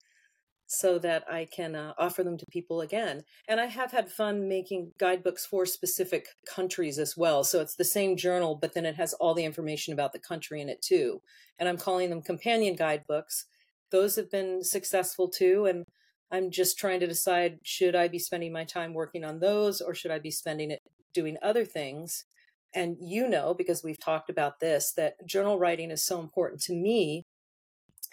[0.73, 3.25] so that I can uh, offer them to people again.
[3.49, 7.43] And I have had fun making guidebooks for specific countries as well.
[7.43, 10.61] So it's the same journal, but then it has all the information about the country
[10.61, 11.23] in it too.
[11.59, 13.47] And I'm calling them companion guidebooks.
[13.91, 15.67] Those have been successful too.
[15.67, 15.87] And
[16.31, 19.93] I'm just trying to decide should I be spending my time working on those or
[19.93, 22.27] should I be spending it doing other things?
[22.73, 26.75] And you know, because we've talked about this, that journal writing is so important to
[26.75, 27.27] me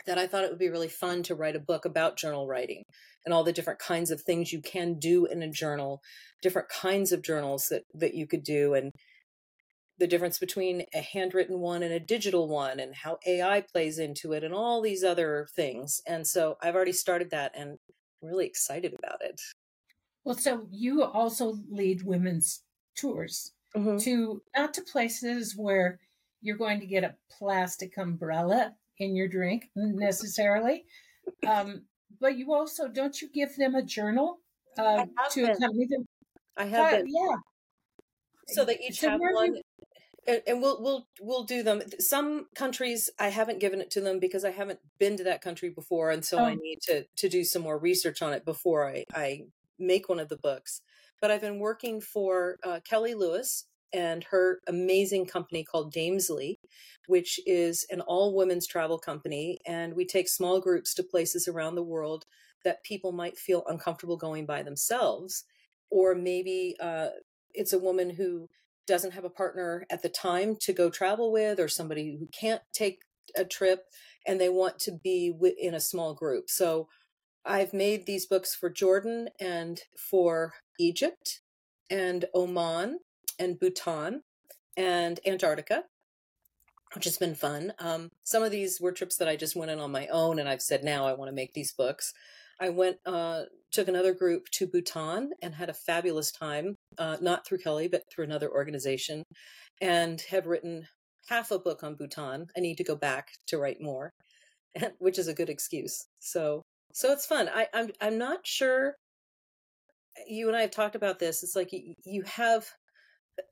[0.08, 2.84] that I thought it would be really fun to write a book about journal writing
[3.26, 6.02] and all the different kinds of things you can do in a journal,
[6.42, 8.92] different kinds of journals that, that you could do, and
[10.00, 14.32] the difference between a handwritten one and a digital one, and how AI plays into
[14.32, 16.02] it, and all these other things.
[16.08, 17.78] And so I've already started that and
[18.22, 19.42] I'm really excited about it.
[20.24, 22.62] Well, so you also lead women's
[22.96, 23.98] tours mm-hmm.
[23.98, 26.00] to not to places where
[26.42, 30.86] you're going to get a plastic umbrella in your drink necessarily.
[31.48, 31.84] Um,
[32.20, 34.40] but you also don't you give them a journal
[34.78, 35.52] uh, to been.
[35.52, 36.08] accompany them?
[36.58, 37.36] I have uh, yeah.
[38.48, 39.56] So they each so have one.
[39.56, 39.62] You...
[40.46, 41.82] And, we'll we'll we'll do them.
[42.00, 45.70] Some countries I haven't given it to them because I haven't been to that country
[45.70, 46.44] before, and so oh.
[46.44, 49.44] I need to to do some more research on it before I I
[49.80, 50.82] make one of the books.
[51.22, 56.58] But I've been working for uh, Kelly Lewis, and her amazing company called Damesly,
[57.08, 59.60] which is an all women's travel company.
[59.66, 62.26] And we take small groups to places around the world
[62.64, 65.46] that people might feel uncomfortable going by themselves.
[65.90, 67.10] Or maybe uh,
[67.54, 68.50] it's a woman who
[68.88, 72.62] doesn't have a partner at the time to go travel with, or somebody who can't
[72.74, 73.00] take
[73.36, 73.84] a trip
[74.26, 76.50] and they want to be in a small group.
[76.50, 76.88] So
[77.46, 81.42] I've made these books for Jordan and for Egypt
[81.90, 83.00] and Oman
[83.40, 84.22] and Bhutan
[84.76, 85.84] and Antarctica,
[86.94, 87.74] which has been fun.
[87.80, 90.48] Um, some of these were trips that I just went in on my own, and
[90.48, 92.14] I've said now I want to make these books.
[92.60, 97.46] I went, uh, took another group to Bhutan and had a fabulous time, uh, not
[97.46, 99.24] through Kelly, but through another organization,
[99.82, 100.88] and have written
[101.28, 102.48] half a book on Bhutan.
[102.56, 104.12] I need to go back to write more,
[105.00, 106.06] which is a good excuse.
[106.20, 106.62] So,
[106.94, 107.50] so it's fun.
[107.54, 108.96] I, I'm, I'm not sure.
[110.28, 111.44] You and I have talked about this.
[111.44, 112.66] It's like you, you have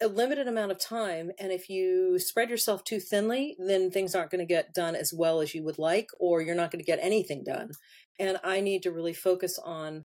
[0.02, 4.32] a limited amount of time and if you spread yourself too thinly then things aren't
[4.32, 6.86] going to get done as well as you would like or you're not going to
[6.86, 7.72] get anything done.
[8.20, 10.04] And i need to really focus on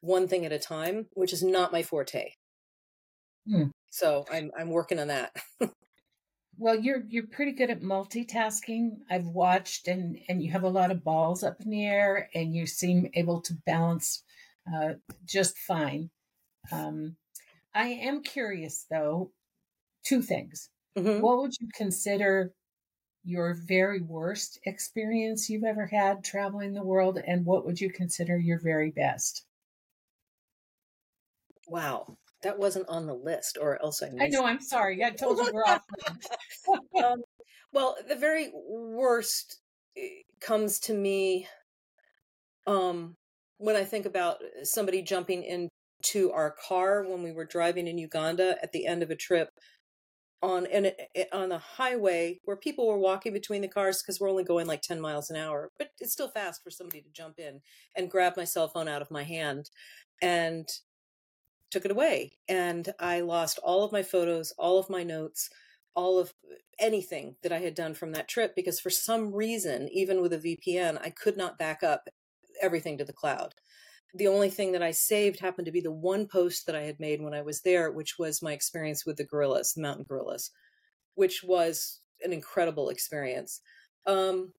[0.00, 2.30] one thing at a time which is not my forte.
[3.48, 3.68] Hmm.
[3.90, 5.32] so i'm i'm working on that.
[6.58, 9.00] Well you're you're pretty good at multitasking.
[9.10, 12.54] I've watched and and you have a lot of balls up in the air and
[12.54, 14.22] you seem able to balance
[14.72, 14.94] uh,
[15.26, 16.10] just fine.
[16.72, 17.16] Um,
[17.76, 19.32] I am curious though,
[20.02, 20.70] two things.
[20.98, 21.20] Mm-hmm.
[21.20, 22.52] What would you consider
[23.22, 28.38] your very worst experience you've ever had traveling the world, and what would you consider
[28.38, 29.44] your very best?
[31.68, 34.08] Wow, that wasn't on the list, or else I.
[34.08, 34.46] Missed I know.
[34.46, 35.04] I'm sorry.
[35.04, 35.82] I told you we're off.
[37.04, 37.22] um,
[37.72, 39.60] well, the very worst
[39.98, 41.46] eh, comes to me
[42.66, 43.16] um,
[43.58, 45.68] when I think about somebody jumping in
[46.12, 49.50] to our car when we were driving in Uganda at the end of a trip
[50.42, 54.20] on and eh, eh, on the highway where people were walking between the cars because
[54.20, 57.08] we're only going like 10 miles an hour but it's still fast for somebody to
[57.10, 57.60] jump in
[57.96, 59.70] and grab my cell phone out of my hand
[60.22, 60.68] and
[61.70, 62.32] took it away.
[62.48, 65.50] And i lost all of my photos all of my notes
[65.94, 69.88] all of eh, anything that i had done from that trip because for some reason
[69.90, 72.08] even with a vpn i could not back up
[72.60, 73.54] everything to the cloud
[74.16, 76.98] the only thing that I saved happened to be the one post that I had
[76.98, 80.50] made when I was there, which was my experience with the gorillas, the mountain gorillas,
[81.14, 83.60] which was an incredible experience.
[84.06, 84.52] Um,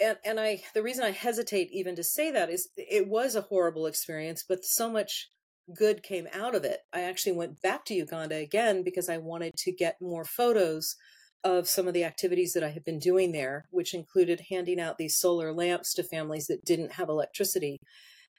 [0.00, 3.42] and and I the reason I hesitate even to say that is it was a
[3.42, 5.28] horrible experience, but so much
[5.76, 6.80] good came out of it.
[6.92, 10.96] I actually went back to Uganda again because I wanted to get more photos
[11.42, 14.96] of some of the activities that I had been doing there, which included handing out
[14.96, 17.78] these solar lamps to families that didn't have electricity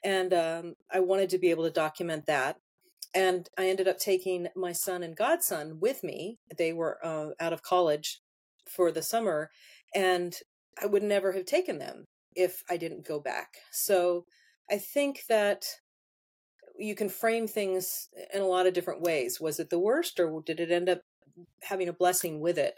[0.06, 2.58] and um, I wanted to be able to document that.
[3.12, 6.38] And I ended up taking my son and godson with me.
[6.56, 8.20] They were uh, out of college
[8.68, 9.50] for the summer,
[9.94, 10.36] and
[10.80, 12.04] I would never have taken them
[12.36, 13.54] if I didn't go back.
[13.72, 14.26] So
[14.70, 15.64] I think that
[16.78, 19.40] you can frame things in a lot of different ways.
[19.40, 21.00] Was it the worst, or did it end up
[21.62, 22.74] having a blessing with it?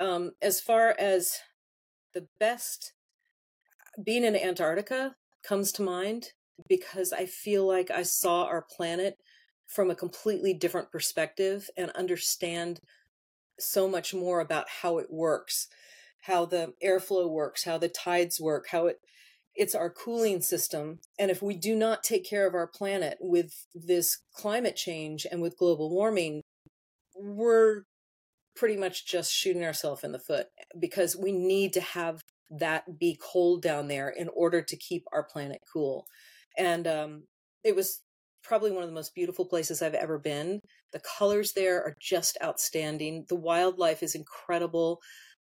[0.00, 1.38] Um, as far as
[2.12, 2.92] the best,
[4.04, 6.32] being in Antarctica comes to mind
[6.66, 9.18] because I feel like I saw our planet
[9.66, 12.80] from a completely different perspective and understand
[13.58, 15.68] so much more about how it works,
[16.22, 19.00] how the airflow works, how the tides work, how it
[19.54, 21.00] it's our cooling system.
[21.18, 25.42] And if we do not take care of our planet with this climate change and
[25.42, 26.42] with global warming,
[27.16, 27.82] we're
[28.54, 30.46] pretty much just shooting ourselves in the foot
[30.78, 35.24] because we need to have that be cold down there in order to keep our
[35.24, 36.06] planet cool
[36.58, 37.22] and um,
[37.64, 38.02] it was
[38.42, 40.60] probably one of the most beautiful places I've ever been.
[40.92, 43.24] The colors there are just outstanding.
[43.28, 45.00] The wildlife is incredible.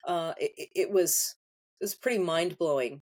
[0.07, 1.35] Uh, it, it, was
[1.81, 3.01] it was pretty mind blowing.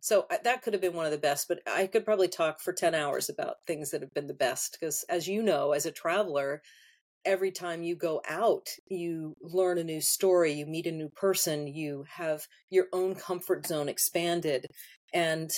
[0.00, 2.72] So that could have been one of the best, but I could probably talk for
[2.72, 5.92] ten hours about things that have been the best because, as you know, as a
[5.92, 6.60] traveler,
[7.24, 11.68] every time you go out, you learn a new story, you meet a new person,
[11.68, 14.66] you have your own comfort zone expanded,
[15.14, 15.52] and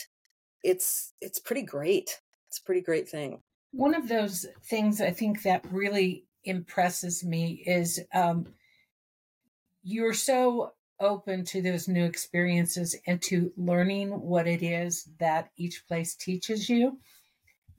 [0.64, 2.20] it's it's pretty great.
[2.48, 3.40] It's a pretty great thing.
[3.72, 8.46] One of those things I think that really impresses me is um,
[9.82, 15.86] you're so open to those new experiences and to learning what it is that each
[15.86, 16.98] place teaches you.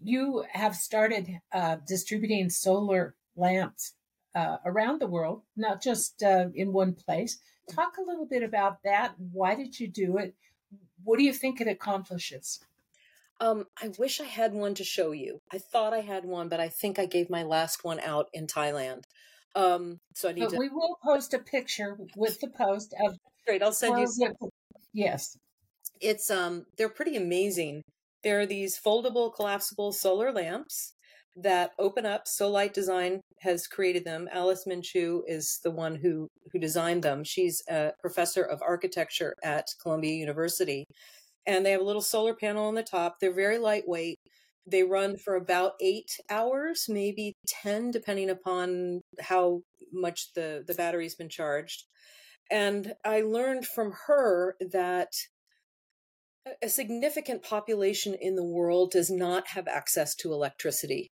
[0.02, 3.93] You have started uh, distributing solar lamps
[4.36, 7.39] uh, around the world, not just uh, in one place.
[7.74, 9.15] Talk a little bit about that.
[9.17, 10.36] Why did you do it?
[11.04, 12.60] What do you think it accomplishes?
[13.41, 15.39] Um, I wish I had one to show you.
[15.52, 18.48] I thought I had one, but I think I gave my last one out in
[18.48, 19.04] Thailand.
[19.56, 20.58] Um, so I need but to.
[20.58, 23.17] We will post a picture with the post of.
[23.45, 24.36] Great, I'll send you.
[24.93, 25.38] Yes,
[26.02, 27.82] it's um, they're pretty amazing.
[28.24, 30.93] There are these foldable, collapsible solar lamps
[31.36, 32.26] that open up.
[32.26, 34.28] Solight Design has created them.
[34.32, 37.24] Alice Minchu is the one who who designed them.
[37.24, 40.86] She's a professor of architecture at Columbia University
[41.46, 43.18] and they have a little solar panel on the top.
[43.20, 44.20] They're very lightweight.
[44.68, 49.62] They run for about eight hours, maybe 10, depending upon how
[49.94, 51.84] much the, the battery's been charged.
[52.52, 55.10] And I learned from her that
[56.62, 61.12] a significant population in the world does not have access to electricity.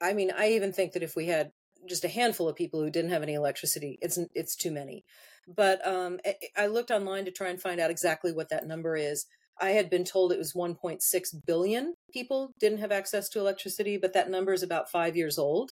[0.00, 1.52] I mean, I even think that if we had
[1.88, 5.04] just a handful of people who didn't have any electricity, it's it's too many.
[5.46, 6.18] But um,
[6.56, 9.26] I looked online to try and find out exactly what that number is.
[9.60, 11.00] I had been told it was 1.6
[11.46, 15.72] billion people didn't have access to electricity, but that number is about five years old.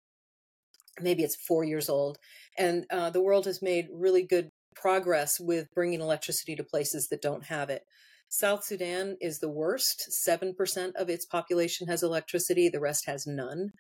[0.99, 2.17] Maybe it's four years old.
[2.57, 7.21] And uh, the world has made really good progress with bringing electricity to places that
[7.21, 7.83] don't have it.
[8.27, 10.09] South Sudan is the worst.
[10.27, 13.71] 7% of its population has electricity, the rest has none.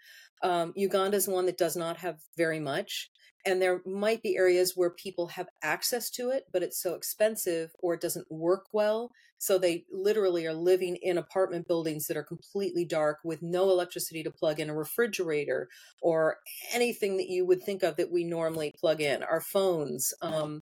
[0.43, 3.09] Um, Uganda is one that does not have very much
[3.45, 7.71] and there might be areas where people have access to it but it's so expensive
[7.79, 9.11] or it doesn't work well.
[9.37, 14.23] So they literally are living in apartment buildings that are completely dark with no electricity
[14.23, 15.67] to plug in a refrigerator
[16.01, 16.37] or
[16.73, 20.61] anything that you would think of that we normally plug in our phones um,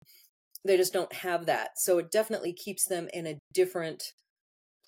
[0.65, 1.71] they just don't have that.
[1.77, 4.03] So it definitely keeps them in a different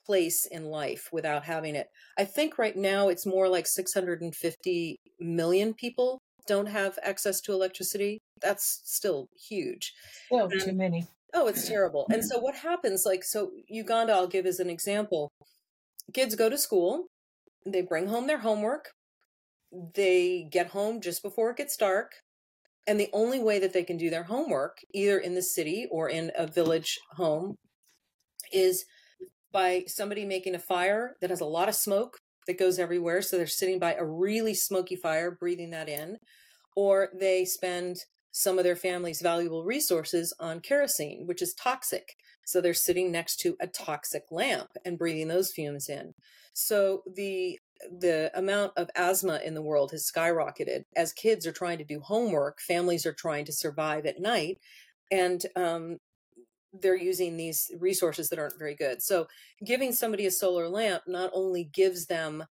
[0.05, 1.87] place in life without having it.
[2.19, 8.19] I think right now it's more like 650 million people don't have access to electricity,
[8.41, 9.93] that's still huge.
[10.27, 11.07] Still and, too many.
[11.35, 12.07] Oh, it's terrible.
[12.13, 15.31] And so what happens, like, so Uganda, I'll give as an example.
[16.13, 17.07] Kids go to school,
[17.65, 18.91] they bring home their homework,
[19.95, 22.13] they get home just before it gets dark,
[22.87, 26.09] And the only way that they can do their homework, either in the city or
[26.09, 27.57] in a village home,
[28.53, 28.85] is
[29.53, 33.23] by somebody making a fire that has a lot of smoke that goes everywhere.
[33.23, 36.19] So they're sitting by a really smoky fire, breathing that in,
[36.75, 37.99] or they spend
[38.33, 42.17] some of their family's valuable resources on kerosene, which is toxic.
[42.45, 46.15] So they're sitting next to a toxic lamp and breathing those fumes in.
[46.55, 47.59] So the
[47.99, 51.99] the amount of asthma in the world has skyrocketed as kids are trying to do
[51.99, 54.59] homework, families are trying to survive at night,
[55.11, 55.99] and um,
[56.73, 59.03] they're using these resources that aren't very good.
[59.03, 59.27] So
[59.65, 62.45] giving somebody a solar lamp not only gives them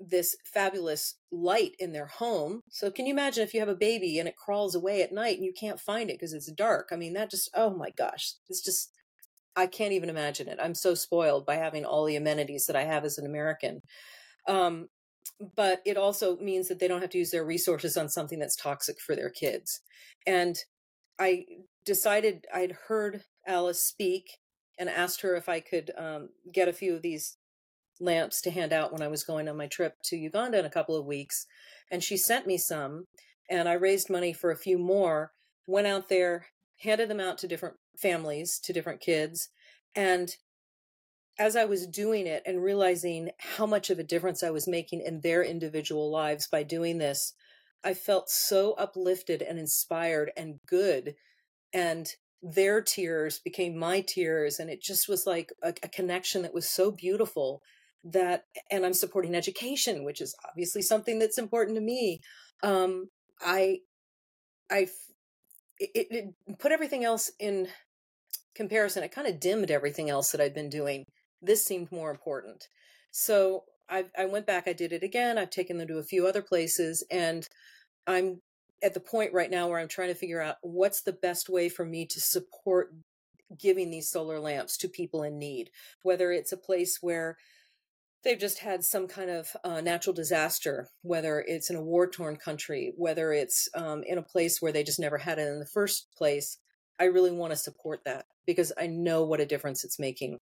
[0.00, 2.62] this fabulous light in their home.
[2.70, 5.36] So can you imagine if you have a baby and it crawls away at night
[5.36, 6.88] and you can't find it because it's dark?
[6.90, 8.32] I mean, that just oh my gosh.
[8.48, 8.90] It's just
[9.54, 10.58] I can't even imagine it.
[10.60, 13.82] I'm so spoiled by having all the amenities that I have as an American.
[14.48, 14.88] Um,
[15.54, 18.56] but it also means that they don't have to use their resources on something that's
[18.56, 19.80] toxic for their kids.
[20.26, 20.56] And
[21.18, 21.44] I
[21.84, 24.38] decided I'd heard Alice speak
[24.78, 27.36] and asked her if I could um, get a few of these
[28.00, 30.70] lamps to hand out when I was going on my trip to Uganda in a
[30.70, 31.46] couple of weeks.
[31.90, 33.06] And she sent me some,
[33.50, 35.32] and I raised money for a few more,
[35.66, 36.46] went out there,
[36.78, 39.50] handed them out to different families, to different kids.
[39.94, 40.34] And
[41.38, 45.00] as I was doing it and realizing how much of a difference I was making
[45.00, 47.34] in their individual lives by doing this,
[47.84, 51.14] I felt so uplifted and inspired and good.
[51.72, 52.08] And
[52.42, 54.58] their tears became my tears.
[54.58, 57.62] And it just was like a, a connection that was so beautiful
[58.04, 62.20] that and i'm supporting education which is obviously something that's important to me
[62.62, 63.08] um
[63.42, 63.78] i
[64.70, 64.86] i
[65.78, 67.68] it, it put everything else in
[68.54, 71.04] comparison it kind of dimmed everything else that i'd been doing
[71.42, 72.68] this seemed more important
[73.10, 76.26] so I, I went back i did it again i've taken them to a few
[76.26, 77.46] other places and
[78.06, 78.40] i'm
[78.82, 81.68] at the point right now where i'm trying to figure out what's the best way
[81.68, 82.94] for me to support
[83.58, 85.70] giving these solar lamps to people in need
[86.02, 87.36] whether it's a place where
[88.22, 92.36] they've just had some kind of uh, natural disaster, whether it's in a war torn
[92.36, 95.66] country, whether it's um, in a place where they just never had it in the
[95.66, 96.58] first place.
[96.98, 100.38] I really want to support that because I know what a difference it's making.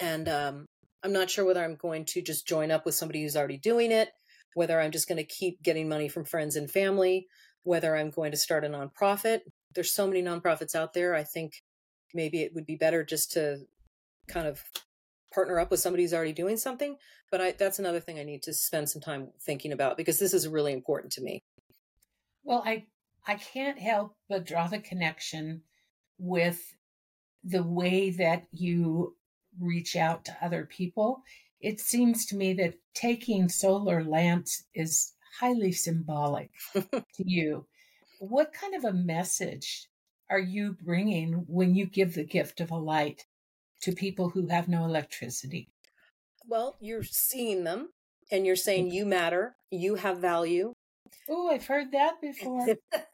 [0.00, 0.66] And um,
[1.02, 3.92] I'm not sure whether I'm going to just join up with somebody who's already doing
[3.92, 4.10] it,
[4.54, 7.26] whether I'm just going to keep getting money from friends and family,
[7.62, 9.40] whether I'm going to start a nonprofit.
[9.74, 11.14] There's so many nonprofits out there.
[11.14, 11.62] I think
[12.14, 13.58] maybe it would be better just to
[14.28, 14.62] kind of
[15.32, 16.96] partner up with somebody who's already doing something.
[17.30, 20.32] But I, that's another thing I need to spend some time thinking about because this
[20.32, 21.40] is really important to me.
[22.44, 22.86] Well, I
[23.26, 25.62] I can't help but draw the connection
[26.18, 26.74] with
[27.44, 29.16] the way that you
[29.60, 31.22] reach out to other people.
[31.60, 37.66] It seems to me that taking solar lamps is highly symbolic to you.
[38.20, 39.88] What kind of a message
[40.30, 43.24] are you bringing when you give the gift of a light
[43.82, 45.68] to people who have no electricity?
[46.46, 47.90] Well, you're seeing them
[48.30, 50.72] and you're saying you matter, you have value.
[51.28, 52.66] Oh, I've heard that before.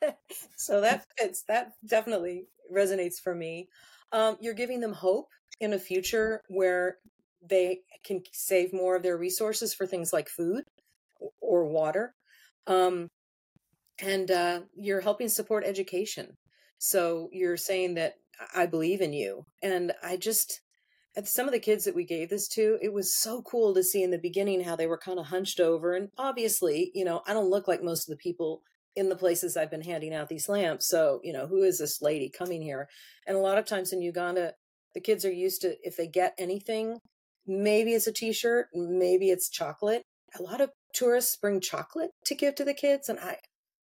[0.56, 1.44] so that fits.
[1.48, 3.68] That definitely resonates for me.
[4.12, 5.28] Um, you're giving them hope
[5.60, 6.98] in a future where
[7.48, 10.64] they can save more of their resources for things like food
[11.40, 12.14] or water.
[12.66, 13.08] Um,
[14.00, 16.36] and uh, you're helping support education.
[16.78, 18.14] So you're saying that
[18.54, 19.46] I believe in you.
[19.62, 20.60] And I just,
[21.24, 24.02] some of the kids that we gave this to, it was so cool to see
[24.02, 25.94] in the beginning how they were kind of hunched over.
[25.94, 28.62] And obviously, you know, I don't look like most of the people
[28.96, 30.88] in the places I've been handing out these lamps.
[30.88, 32.88] So, you know, who is this lady coming here?
[33.26, 34.54] And a lot of times in Uganda,
[34.94, 36.98] the kids are used to, if they get anything,
[37.46, 40.02] maybe it's a t shirt, maybe it's chocolate.
[40.38, 43.08] A lot of tourists bring chocolate to give to the kids.
[43.08, 43.36] And I,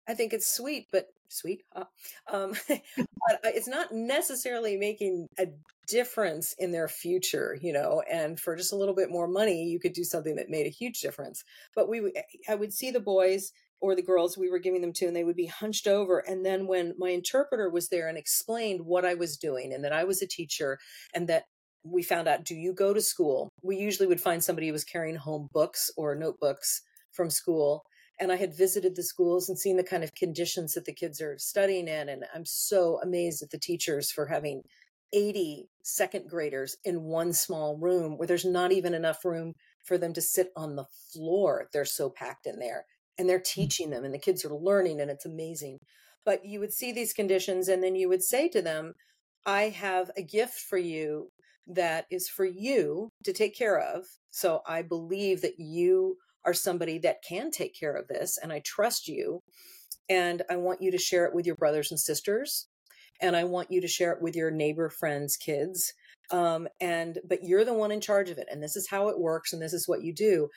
[0.07, 1.63] I think it's sweet, but sweet.
[1.75, 1.85] Uh,
[2.31, 5.47] um, but it's not necessarily making a
[5.87, 8.01] difference in their future, you know.
[8.11, 10.69] And for just a little bit more money, you could do something that made a
[10.69, 11.43] huge difference.
[11.75, 12.13] But we,
[12.47, 13.51] I would see the boys
[13.81, 16.19] or the girls we were giving them to, and they would be hunched over.
[16.19, 19.93] And then when my interpreter was there and explained what I was doing, and that
[19.93, 20.79] I was a teacher,
[21.13, 21.43] and that
[21.85, 23.49] we found out, do you go to school?
[23.61, 26.81] We usually would find somebody who was carrying home books or notebooks
[27.11, 27.83] from school
[28.19, 31.21] and I had visited the schools and seen the kind of conditions that the kids
[31.21, 32.09] are studying in.
[32.09, 34.63] And I'm so amazed at the teachers for having
[35.13, 40.13] 80 second graders in one small room where there's not even enough room for them
[40.13, 41.67] to sit on the floor.
[41.73, 42.85] They're so packed in there
[43.17, 43.45] and they're mm.
[43.45, 45.79] teaching them and the kids are learning and it's amazing.
[46.25, 48.93] But you would see these conditions and then you would say to them,
[49.45, 51.29] I have a gift for you
[51.67, 54.05] that is for you to take care of.
[54.31, 58.61] So I believe that you are somebody that can take care of this and I
[58.63, 59.41] trust you.
[60.09, 62.67] and I want you to share it with your brothers and sisters,
[63.21, 65.93] and I want you to share it with your neighbor friends' kids.
[66.31, 69.19] Um, and but you're the one in charge of it, and this is how it
[69.19, 70.49] works, and this is what you do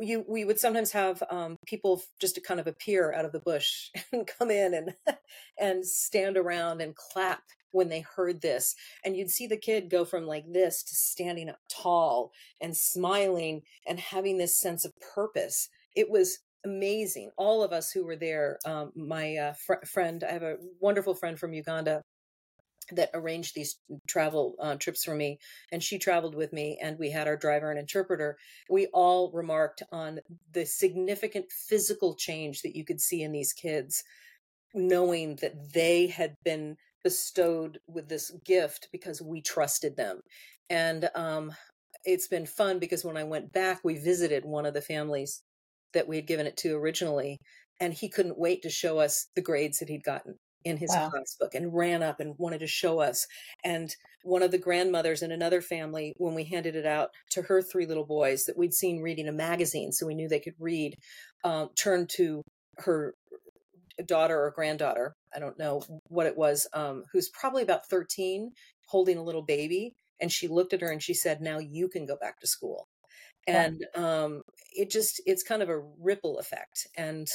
[0.00, 3.40] you we would sometimes have um, people just to kind of appear out of the
[3.40, 4.94] bush and come in and
[5.58, 7.42] and stand around and clap
[7.72, 11.48] when they heard this and you'd see the kid go from like this to standing
[11.48, 15.68] up tall and smiling and having this sense of purpose.
[15.94, 17.30] It was amazing.
[17.36, 21.14] All of us who were there um, my uh, fr- friend i have a wonderful
[21.14, 22.02] friend from uganda
[22.92, 23.76] that arranged these
[24.08, 25.38] travel uh, trips for me
[25.72, 28.36] and she traveled with me and we had our driver and interpreter.
[28.68, 30.20] We all remarked on
[30.52, 34.02] the significant physical change that you could see in these kids
[34.74, 40.20] knowing that they had been bestowed with this gift because we trusted them
[40.68, 41.52] and um,
[42.04, 45.42] it's been fun because when i went back we visited one of the families
[45.92, 47.38] that we had given it to originally
[47.80, 51.08] and he couldn't wait to show us the grades that he'd gotten in his wow.
[51.08, 53.26] class book and ran up and wanted to show us.
[53.64, 57.62] And one of the grandmothers in another family, when we handed it out to her
[57.62, 60.96] three little boys that we'd seen reading a magazine, so we knew they could read,
[61.44, 62.42] um, turned to
[62.78, 63.14] her
[64.06, 68.52] daughter or granddaughter, I don't know what it was, um, who's probably about 13,
[68.86, 69.94] holding a little baby.
[70.20, 72.88] And she looked at her and she said, Now you can go back to school.
[73.46, 74.42] And um,
[74.76, 76.86] it just, it's kind of a ripple effect.
[76.96, 77.26] And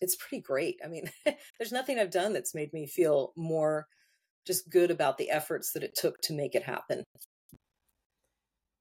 [0.00, 0.78] it's pretty great.
[0.84, 1.10] I mean,
[1.58, 3.86] there's nothing I've done that's made me feel more
[4.46, 7.04] just good about the efforts that it took to make it happen.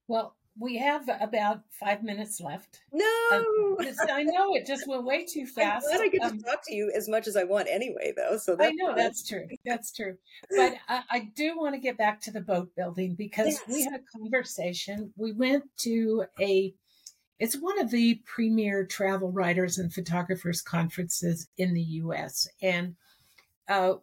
[0.07, 2.81] Well, we have about five minutes left.
[2.91, 5.87] No, I know it just went way too fast.
[5.91, 8.13] I'm glad I get um, to talk to you as much as I want anyway,
[8.15, 8.37] though.
[8.37, 8.97] So I know fun.
[8.97, 9.47] that's true.
[9.65, 10.15] That's true.
[10.55, 13.63] But I, I, do want to get back to the boat building because yes.
[13.67, 15.11] we had a conversation.
[15.17, 16.73] We went to a
[17.39, 22.47] it's one of the premier travel writers and photographers conferences in the US.
[22.61, 22.95] And
[23.67, 23.95] uh,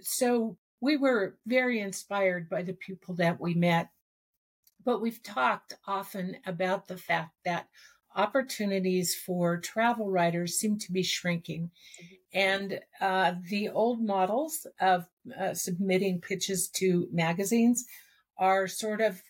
[0.00, 3.88] so we were very inspired by the people that we met.
[4.84, 7.68] But we've talked often about the fact that
[8.16, 11.70] opportunities for travel writers seem to be shrinking.
[12.32, 15.06] And uh, the old models of
[15.38, 17.86] uh, submitting pitches to magazines
[18.38, 19.22] are sort of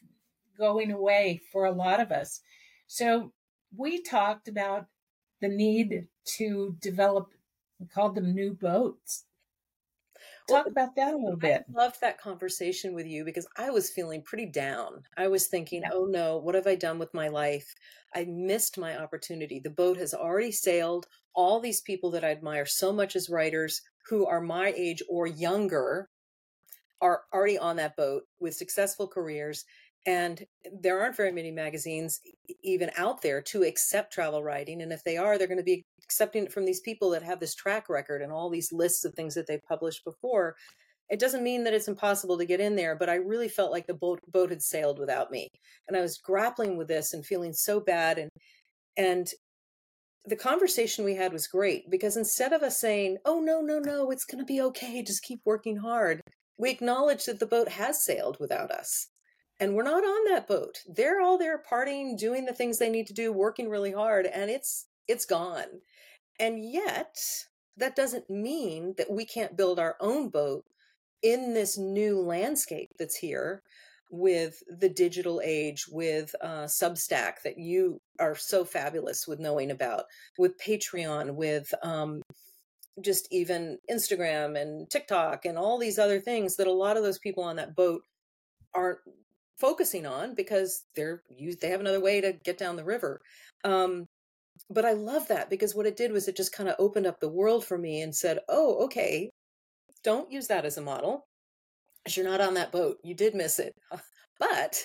[0.58, 2.40] going away for a lot of us.
[2.86, 3.32] So
[3.76, 4.86] we talked about
[5.40, 7.30] the need to develop,
[7.78, 9.24] we called them new boats.
[10.48, 11.64] Talk well, about that a little bit.
[11.68, 15.02] I loved that conversation with you because I was feeling pretty down.
[15.16, 15.90] I was thinking, yeah.
[15.92, 17.74] oh no, what have I done with my life?
[18.14, 19.58] I missed my opportunity.
[19.58, 21.06] The boat has already sailed.
[21.34, 25.26] All these people that I admire so much as writers who are my age or
[25.26, 26.10] younger
[27.00, 29.64] are already on that boat with successful careers
[30.06, 30.44] and
[30.80, 32.20] there aren't very many magazines
[32.62, 34.82] even out there to accept travel writing.
[34.82, 37.40] And if they are, they're going to be accepting it from these people that have
[37.40, 40.56] this track record and all these lists of things that they've published before.
[41.10, 43.86] It doesn't mean that it's impossible to get in there, but I really felt like
[43.86, 45.48] the boat boat had sailed without me.
[45.88, 48.30] And I was grappling with this and feeling so bad and
[48.96, 49.28] and
[50.26, 54.10] the conversation we had was great because instead of us saying, "Oh no, no, no,
[54.10, 56.20] it's going to be okay, just keep working hard."
[56.58, 59.08] We acknowledged that the boat has sailed without us
[59.60, 63.06] and we're not on that boat they're all there partying doing the things they need
[63.06, 65.66] to do working really hard and it's it's gone
[66.38, 67.16] and yet
[67.76, 70.64] that doesn't mean that we can't build our own boat
[71.22, 73.62] in this new landscape that's here
[74.10, 80.04] with the digital age with uh, substack that you are so fabulous with knowing about
[80.38, 82.22] with patreon with um,
[83.00, 87.18] just even instagram and tiktok and all these other things that a lot of those
[87.18, 88.02] people on that boat
[88.74, 88.98] aren't
[89.56, 93.20] focusing on because they're used they have another way to get down the river.
[93.64, 94.08] Um,
[94.70, 97.20] but i love that because what it did was it just kind of opened up
[97.20, 99.30] the world for me and said oh okay
[100.04, 101.26] don't use that as a model
[102.04, 102.98] because you're not on that boat.
[103.02, 103.74] You did miss it.
[104.40, 104.76] But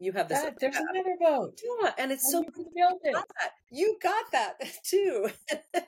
[0.00, 1.60] you have this there's another boat.
[1.62, 3.50] Yeah and it's and so you, you got that.
[3.70, 4.54] You got that
[4.84, 5.28] too.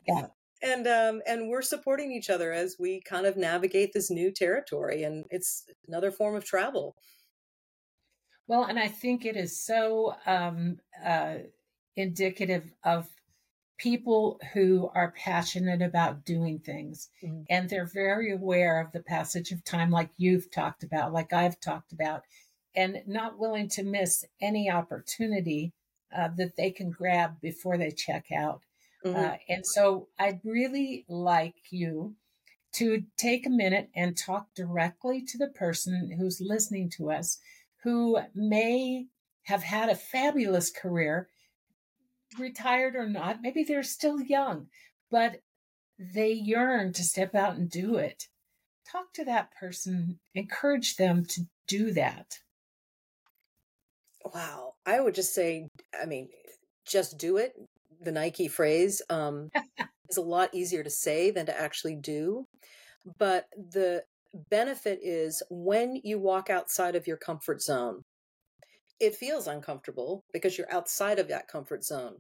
[0.07, 0.27] Yeah.
[0.63, 5.03] And um and we're supporting each other as we kind of navigate this new territory
[5.03, 6.97] and it's another form of travel.
[8.49, 11.37] Well, and I think it is so um, uh,
[11.97, 13.07] indicative of
[13.79, 17.43] people who are passionate about doing things mm-hmm.
[17.51, 21.61] and they're very aware of the passage of time, like you've talked about, like I've
[21.61, 22.23] talked about,
[22.75, 25.73] and not willing to miss any opportunity
[26.17, 28.61] uh, that they can grab before they check out.
[29.05, 29.17] Mm-hmm.
[29.17, 32.15] Uh, and so I'd really like you
[32.75, 37.39] to take a minute and talk directly to the person who's listening to us
[37.83, 39.07] who may
[39.45, 41.29] have had a fabulous career,
[42.39, 44.69] retired or not, maybe they're still young,
[45.11, 45.41] but
[45.99, 48.25] they yearn to step out and do it.
[48.91, 52.39] Talk to that person, encourage them to do that.
[54.35, 54.75] Wow.
[54.85, 55.69] I would just say,
[56.01, 56.29] I mean,
[56.87, 57.53] just do it.
[58.01, 59.51] The Nike phrase um,
[60.09, 62.47] is a lot easier to say than to actually do.
[63.19, 64.05] But the
[64.51, 68.05] benefit is when you walk outside of your comfort zone,
[69.01, 72.17] it feels uncomfortable because you're outside of that comfort zone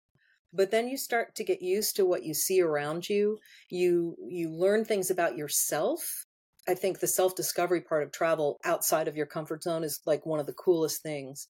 [0.52, 3.38] but then you start to get used to what you see around you
[3.70, 6.24] you you learn things about yourself.
[6.68, 10.26] I think the self discovery part of travel outside of your comfort zone is like
[10.26, 11.48] one of the coolest things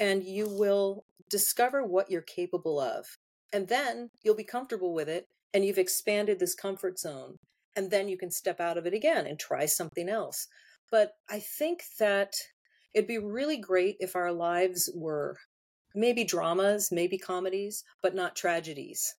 [0.00, 3.04] and you will discover what you're capable of
[3.52, 7.36] and then you'll be comfortable with it and you've expanded this comfort zone
[7.76, 10.46] and then you can step out of it again and try something else
[10.90, 12.32] but i think that
[12.94, 15.36] it'd be really great if our lives were
[15.94, 19.14] maybe dramas, maybe comedies, but not tragedies.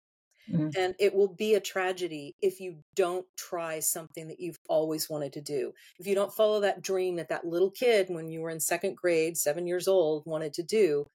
[0.51, 0.69] Mm-hmm.
[0.77, 5.33] And it will be a tragedy if you don't try something that you've always wanted
[5.33, 5.73] to do.
[5.99, 8.95] If you don't follow that dream that that little kid, when you were in second
[8.95, 11.07] grade, seven years old, wanted to do,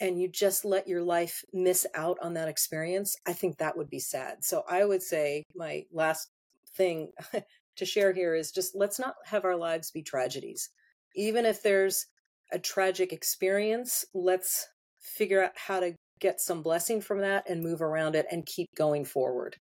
[0.00, 3.90] and you just let your life miss out on that experience, I think that would
[3.90, 4.44] be sad.
[4.44, 6.30] So I would say my last
[6.74, 7.12] thing
[7.76, 10.70] to share here is just let's not have our lives be tragedies.
[11.14, 12.06] Even if there's
[12.52, 14.68] a tragic experience, let's
[15.00, 18.68] figure out how to get some blessing from that and move around it and keep
[18.76, 19.56] going forward.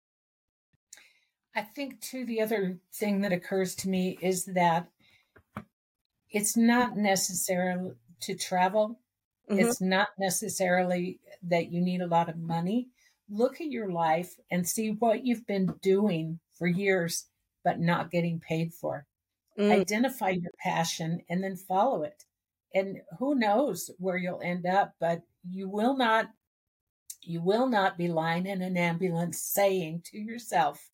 [1.55, 4.87] I think, too, the other thing that occurs to me is that
[6.31, 7.91] it's not necessary
[8.21, 8.99] to travel.
[9.49, 9.59] Mm-hmm.
[9.59, 12.87] It's not necessarily that you need a lot of money.
[13.29, 17.27] Look at your life and see what you've been doing for years,
[17.63, 19.05] but not getting paid for.
[19.57, 19.71] Mm.
[19.71, 22.25] Identify your passion and then follow it.
[22.73, 26.27] And who knows where you'll end up, but you will not
[27.25, 30.89] you will not be lying in an ambulance saying to yourself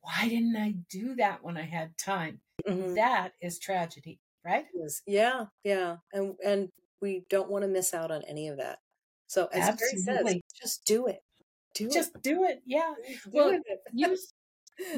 [0.00, 2.94] why didn't i do that when i had time mm-hmm.
[2.94, 4.66] that is tragedy right
[5.06, 6.68] yeah yeah and and
[7.00, 8.78] we don't want to miss out on any of that
[9.26, 10.32] so as Absolutely.
[10.32, 11.22] says just do it
[11.74, 12.22] do just it.
[12.22, 12.94] do it yeah
[13.24, 13.62] do well it.
[13.92, 14.16] you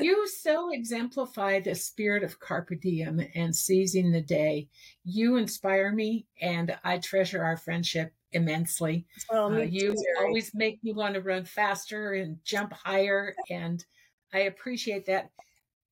[0.00, 4.68] you so exemplify the spirit of carpe diem and seizing the day
[5.04, 9.06] you inspire me and i treasure our friendship immensely.
[9.32, 13.84] uh, you always make me want to run faster and jump higher, and
[14.32, 15.30] I appreciate that.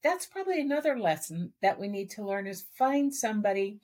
[0.03, 3.80] That's probably another lesson that we need to learn is find somebody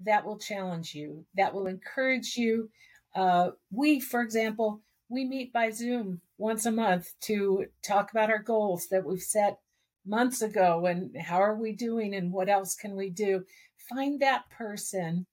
[0.00, 2.68] that will challenge you, that will encourage you.
[3.14, 8.42] Uh, we, for example, we meet by Zoom once a month to talk about our
[8.42, 9.58] goals that we've set
[10.06, 13.44] months ago and how are we doing and what else can we do.
[13.88, 15.26] Find that person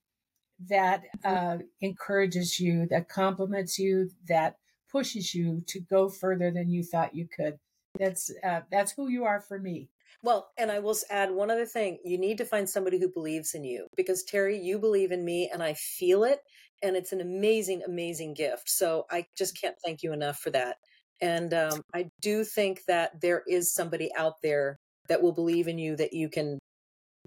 [0.68, 4.58] that uh, encourages you, that compliments you, that
[4.91, 7.58] pushes you to go further than you thought you could.
[7.99, 9.89] That's uh, that's who you are for me.
[10.24, 11.99] Well, and I will add one other thing.
[12.06, 15.49] You need to find somebody who believes in you because Teri, you believe in me
[15.51, 16.39] and I feel it.
[16.82, 18.70] And it's an amazing, amazing gift.
[18.70, 20.78] So I just can't thank you enough for that.
[21.24, 24.76] And um, I do think that there is somebody out there
[25.08, 26.60] that will believe in you that you can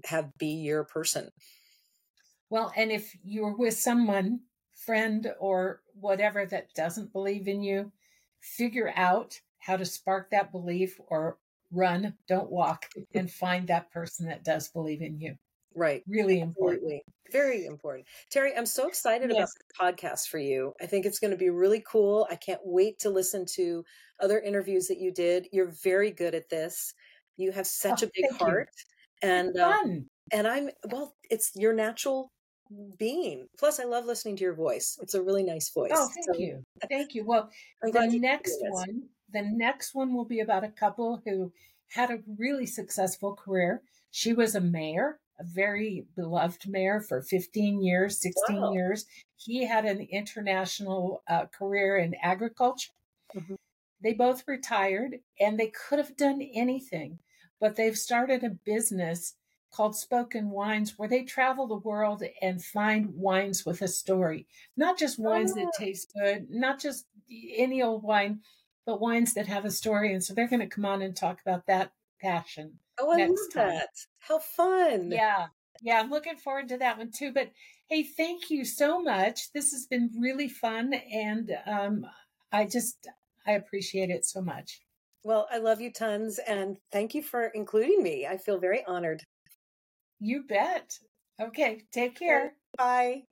[0.05, 1.29] have be your person.
[2.51, 4.41] Well, and if you're with someone,
[4.85, 7.91] friend or whatever, that doesn't believe in you,
[8.39, 11.39] figure out how to spark that belief or
[11.71, 12.85] run, don't walk,
[13.15, 15.35] and find that person that does believe in you.
[15.77, 16.03] Right.
[16.07, 16.83] Really important.
[16.83, 17.03] Absolutely.
[17.31, 18.07] Very important.
[18.33, 19.37] Teri, I'm so excited yes.
[19.37, 20.73] about the podcast for you.
[20.81, 22.27] I think it's going to be really cool.
[22.31, 23.83] I can't wait to listen to
[24.19, 25.47] other interviews that you did.
[25.51, 26.93] You're very good at this.
[27.35, 28.69] You have such oh, a big heart.
[29.21, 29.29] You.
[29.29, 32.31] And um, and I'm well, it's your natural
[32.97, 33.47] being.
[33.59, 34.97] Plus, I love listening to your voice.
[35.01, 35.91] It's a really nice voice.
[35.93, 37.23] Oh, thank so, you, thank you.
[37.23, 37.49] Well,
[37.81, 41.51] the next one, the next one will be about a couple who
[41.89, 43.81] had a really successful career.
[44.11, 48.71] She was a mayor, a very beloved mayor for 15 years, 16 wow.
[48.73, 49.05] years.
[49.35, 52.91] He had an international uh, career in agriculture.
[53.35, 53.55] Mm-hmm.
[54.01, 57.19] They both retired and they could have done anything,
[57.59, 59.35] but they've started a business
[59.71, 64.47] called Spoken Wines, where they travel the world and find wines with a story.
[64.75, 65.55] Not just wines oh.
[65.55, 67.05] that taste good, not just
[67.55, 68.41] any old wine,
[68.85, 70.13] but wines that have a story.
[70.13, 72.79] And so they're going to come on and talk about that passion.
[72.99, 73.67] Oh, I love time.
[73.69, 73.89] that.
[74.19, 75.11] How fun.
[75.11, 75.47] Yeah.
[75.81, 77.31] Yeah, I'm looking forward to that one too.
[77.31, 77.51] But
[77.87, 79.51] hey, thank you so much.
[79.53, 80.93] This has been really fun.
[80.93, 82.05] And um,
[82.51, 83.07] I just,
[83.45, 84.81] I appreciate it so much.
[85.23, 86.39] Well, I love you tons.
[86.47, 88.25] And thank you for including me.
[88.25, 89.23] I feel very honored.
[90.19, 90.97] You bet.
[91.39, 91.83] Okay.
[91.91, 92.53] Take care.
[92.77, 93.23] Bye.